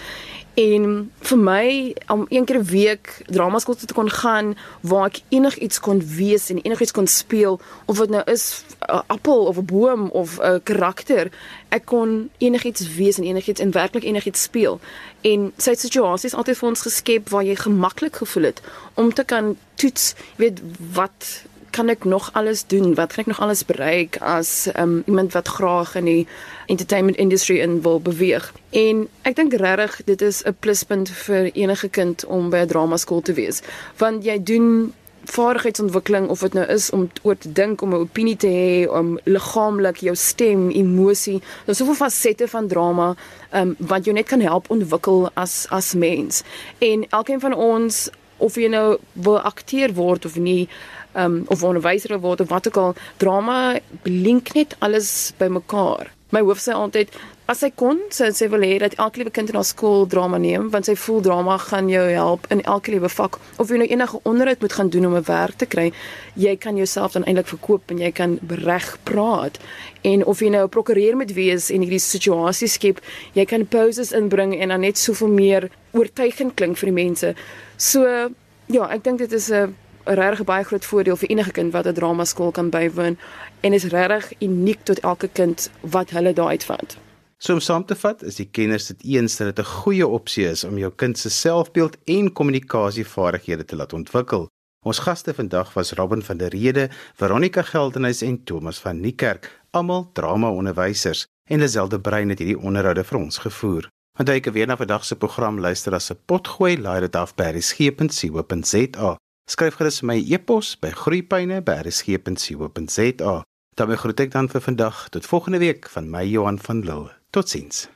En 0.53 1.11
vir 1.19 1.37
my 1.37 1.95
om 2.07 2.25
een 2.29 2.45
keer 2.45 2.57
'n 2.57 2.63
week 2.63 3.21
dramaskool 3.25 3.75
te 3.75 3.93
kon 3.93 4.09
gaan 4.09 4.57
waar 4.81 5.05
ek 5.05 5.21
enigiets 5.29 5.79
kon 5.79 6.01
wees 6.15 6.49
en 6.49 6.61
enigiets 6.61 6.91
kon 6.91 7.07
speel 7.07 7.59
of 7.85 7.97
dit 7.97 8.09
nou 8.09 8.23
is 8.25 8.63
'n 8.79 9.01
appel 9.07 9.45
of 9.45 9.57
'n 9.57 9.65
boom 9.65 10.09
of 10.09 10.39
'n 10.39 10.63
karakter, 10.63 11.31
ek 11.69 11.85
kon 11.85 12.29
enigiets 12.37 12.95
wees 12.95 13.17
en 13.17 13.23
enigiets 13.23 13.59
en 13.59 13.71
werklik 13.71 14.03
enigiets 14.03 14.41
speel. 14.41 14.79
En 15.21 15.53
sy 15.57 15.73
situasies 15.73 16.33
altyd 16.33 16.57
vir 16.57 16.69
ons 16.69 16.81
geskep 16.81 17.29
waar 17.29 17.43
jy 17.43 17.55
gemaklik 17.55 18.15
gevoel 18.15 18.43
het 18.43 18.61
om 18.93 19.13
te 19.13 19.23
kan 19.23 19.57
toets, 19.75 20.13
weet 20.35 20.61
wat 20.93 21.43
kan 21.73 21.89
ek 21.89 22.05
nog 22.05 22.29
alles 22.33 22.65
doen? 22.67 22.93
Wat 22.95 23.13
kan 23.13 23.23
ek 23.25 23.31
nog 23.33 23.41
alles 23.41 23.65
bereik 23.65 24.17
as 24.21 24.69
um, 24.77 25.01
iemand 25.05 25.33
wat 25.33 25.47
graag 25.47 25.95
in 25.95 26.05
die 26.05 26.27
entertainment 26.65 27.17
industry 27.17 27.59
in 27.59 27.81
wil 27.81 27.99
beweeg? 28.01 28.53
En 28.69 29.07
ek 29.21 29.35
dink 29.35 29.53
regtig 29.57 30.01
dit 30.05 30.21
is 30.21 30.43
'n 30.45 30.55
pluspunt 30.59 31.09
vir 31.09 31.51
enige 31.53 31.89
kind 31.89 32.25
om 32.25 32.49
by 32.49 32.57
'n 32.57 32.67
drama 32.67 32.97
skool 32.97 33.21
te 33.21 33.33
wees, 33.33 33.61
want 33.97 34.23
jy 34.23 34.43
doen 34.43 34.93
vaardigheidsontwikkeling 35.23 36.27
of 36.29 36.39
dit 36.39 36.53
nou 36.53 36.65
is 36.67 36.89
om 36.89 37.09
oor 37.21 37.37
te 37.37 37.51
dink 37.51 37.81
om 37.81 37.93
'n 37.93 38.05
opinie 38.05 38.37
te 38.37 38.47
hê 38.47 38.91
om 38.91 39.19
liggaamlik 39.23 39.97
jou 39.97 40.15
stem, 40.15 40.69
emosie, 40.69 41.41
daar's 41.65 41.77
soveel 41.77 41.95
fasette 41.95 42.47
van 42.47 42.67
drama 42.67 43.15
um, 43.51 43.75
wat 43.77 44.05
jou 44.05 44.15
net 44.15 44.27
kan 44.27 44.41
help 44.41 44.69
ontwikkel 44.69 45.29
as 45.33 45.65
as 45.69 45.93
mens. 45.93 46.43
En 46.77 47.05
elkeen 47.09 47.39
van 47.39 47.53
ons 47.53 48.09
of 48.43 48.57
jy 48.59 48.69
nou 48.71 48.97
wil 49.13 49.39
akteur 49.41 49.93
word 49.97 50.27
of 50.29 50.35
nie 50.35 50.67
um, 51.15 51.43
of 51.53 51.63
onderwyser 51.63 52.19
word 52.19 52.43
of 52.43 52.51
wat 52.51 52.67
ook 52.67 52.79
al, 52.81 52.95
drama 53.21 53.79
link 54.03 54.53
net 54.57 54.75
alles 54.79 55.31
bymekaar. 55.39 56.11
My 56.33 56.41
hoof 56.41 56.61
sê 56.63 56.73
altyd 56.73 57.13
as 57.53 57.61
sy 57.61 57.69
kon, 57.77 57.99
sê 58.09 58.31
sy 58.33 58.47
wil 58.49 58.63
hê 58.65 58.79
dat 58.81 58.95
elke 58.97 59.21
liewe 59.21 59.31
kind 59.33 59.51
in 59.51 59.57
haar 59.59 59.67
skool 59.67 60.07
drama 60.09 60.39
neem 60.41 60.71
want 60.73 60.87
sy 60.89 60.95
voel 60.97 61.21
drama 61.21 61.59
gaan 61.61 61.89
jou 61.91 62.03
help 62.09 62.47
in 62.53 62.63
elke 62.65 62.93
liewe 62.93 63.11
vak 63.13 63.37
of 63.61 63.69
jy 63.69 63.77
nou 63.81 63.87
enige 63.93 64.21
onderhoud 64.29 64.63
moet 64.65 64.77
gaan 64.77 64.89
doen 64.95 65.05
om 65.09 65.15
'n 65.19 65.27
werk 65.27 65.57
te 65.61 65.67
kry, 65.69 65.91
jy 66.35 66.55
kan 66.57 66.77
jouself 66.77 67.13
dan 67.13 67.25
eintlik 67.25 67.47
verkoop 67.53 67.91
en 67.91 67.99
jy 67.99 68.11
kan 68.11 68.39
reg 68.49 68.97
praat. 69.03 69.59
En 70.01 70.25
of 70.25 70.39
jy 70.39 70.49
nou 70.49 70.63
'n 70.63 70.69
prokureur 70.69 71.15
moet 71.15 71.33
wees 71.33 71.69
en 71.69 71.81
hierdie 71.81 71.99
situasie 71.99 72.67
skep, 72.67 72.99
jy 73.33 73.45
kan 73.45 73.67
poses 73.67 74.11
inbring 74.11 74.59
en 74.59 74.69
dan 74.69 74.81
net 74.81 74.97
soveel 74.97 75.29
meer 75.29 75.69
oortuigend 75.91 76.55
klink 76.55 76.77
vir 76.77 76.89
die 76.89 77.03
mense. 77.03 77.35
So 77.77 78.29
ja, 78.65 78.89
ek 78.89 79.03
dink 79.03 79.19
dit 79.19 79.31
is 79.31 79.51
'n 79.51 79.75
'n 80.05 80.15
regtig 80.15 80.45
baie 80.45 80.63
groot 80.63 80.85
voordeel 80.85 81.15
vir 81.15 81.29
enige 81.29 81.51
kind 81.51 81.71
wat 81.71 81.87
'n 81.87 81.93
drama 81.93 82.25
skool 82.25 82.51
kan 82.51 82.69
bywoon 82.69 83.17
en 83.61 83.73
is 83.73 83.83
regtig 83.83 84.33
uniek 84.39 84.79
tot 84.83 84.99
elke 84.99 85.27
kind 85.27 85.69
wat 85.81 86.09
hulle 86.09 86.33
daar 86.33 86.49
uitvind. 86.49 86.97
So 87.43 87.51
om 87.51 87.59
saam 87.59 87.83
te 87.83 87.91
vat, 87.99 88.21
is 88.23 88.37
die 88.39 88.47
kenners 88.47 88.85
dit 88.87 89.01
eens 89.17 89.35
dat 89.37 89.51
dit 89.51 89.59
'n 89.65 89.71
goeie 89.83 90.07
opsie 90.07 90.47
is 90.47 90.63
om 90.63 90.77
jou 90.77 90.91
kind 90.95 91.17
se 91.17 91.29
selfbeeld 91.29 91.97
en 92.05 92.33
kommunikasievaardighede 92.33 93.65
te 93.65 93.75
laat 93.75 93.93
ontwikkel. 93.93 94.47
Ons 94.85 94.99
gaste 94.99 95.33
vandag 95.33 95.73
was 95.73 95.91
Robin 95.91 96.21
van 96.21 96.37
der 96.37 96.49
Rede, 96.49 96.89
Veronica 97.15 97.61
Geldenhuys 97.61 98.21
en 98.21 98.43
Thomas 98.43 98.79
van 98.79 98.99
Niekerk, 98.99 99.61
almal 99.71 100.09
drama-onderwysers 100.13 101.25
en 101.49 101.59
Lazelde 101.59 101.99
Brein 101.99 102.29
het 102.29 102.39
hierdie 102.39 102.59
onderhoude 102.59 103.03
vir 103.03 103.19
ons 103.19 103.37
gevoer. 103.37 103.87
Onthou 104.19 104.37
ek 104.37 104.45
weer 104.45 104.67
na 104.67 104.77
vandag 104.77 105.05
se 105.05 105.15
program 105.15 105.59
luister 105.59 105.93
as 105.93 106.11
'n 106.11 106.17
potgooi, 106.25 106.77
laai 106.77 106.99
dit 106.99 107.15
af 107.15 107.35
by 107.35 107.43
resgep.co.za. 107.43 109.17
Skryf 109.49 109.75
gerus 109.75 110.01
my 110.01 110.25
e-pos 110.31 110.79
by 110.79 110.89
groeipyne@rsg.co.za. 110.89 113.43
Dan 113.75 113.97
groet 113.97 114.19
ek 114.19 114.31
dan 114.31 114.49
vir 114.49 114.61
vandag 114.61 115.09
tot 115.09 115.25
volgende 115.25 115.57
week 115.57 115.89
van 115.89 116.09
my 116.09 116.23
Johan 116.23 116.59
van 116.59 116.79
Lille. 116.79 117.22
tot 117.33 117.49
ziens. 117.49 117.89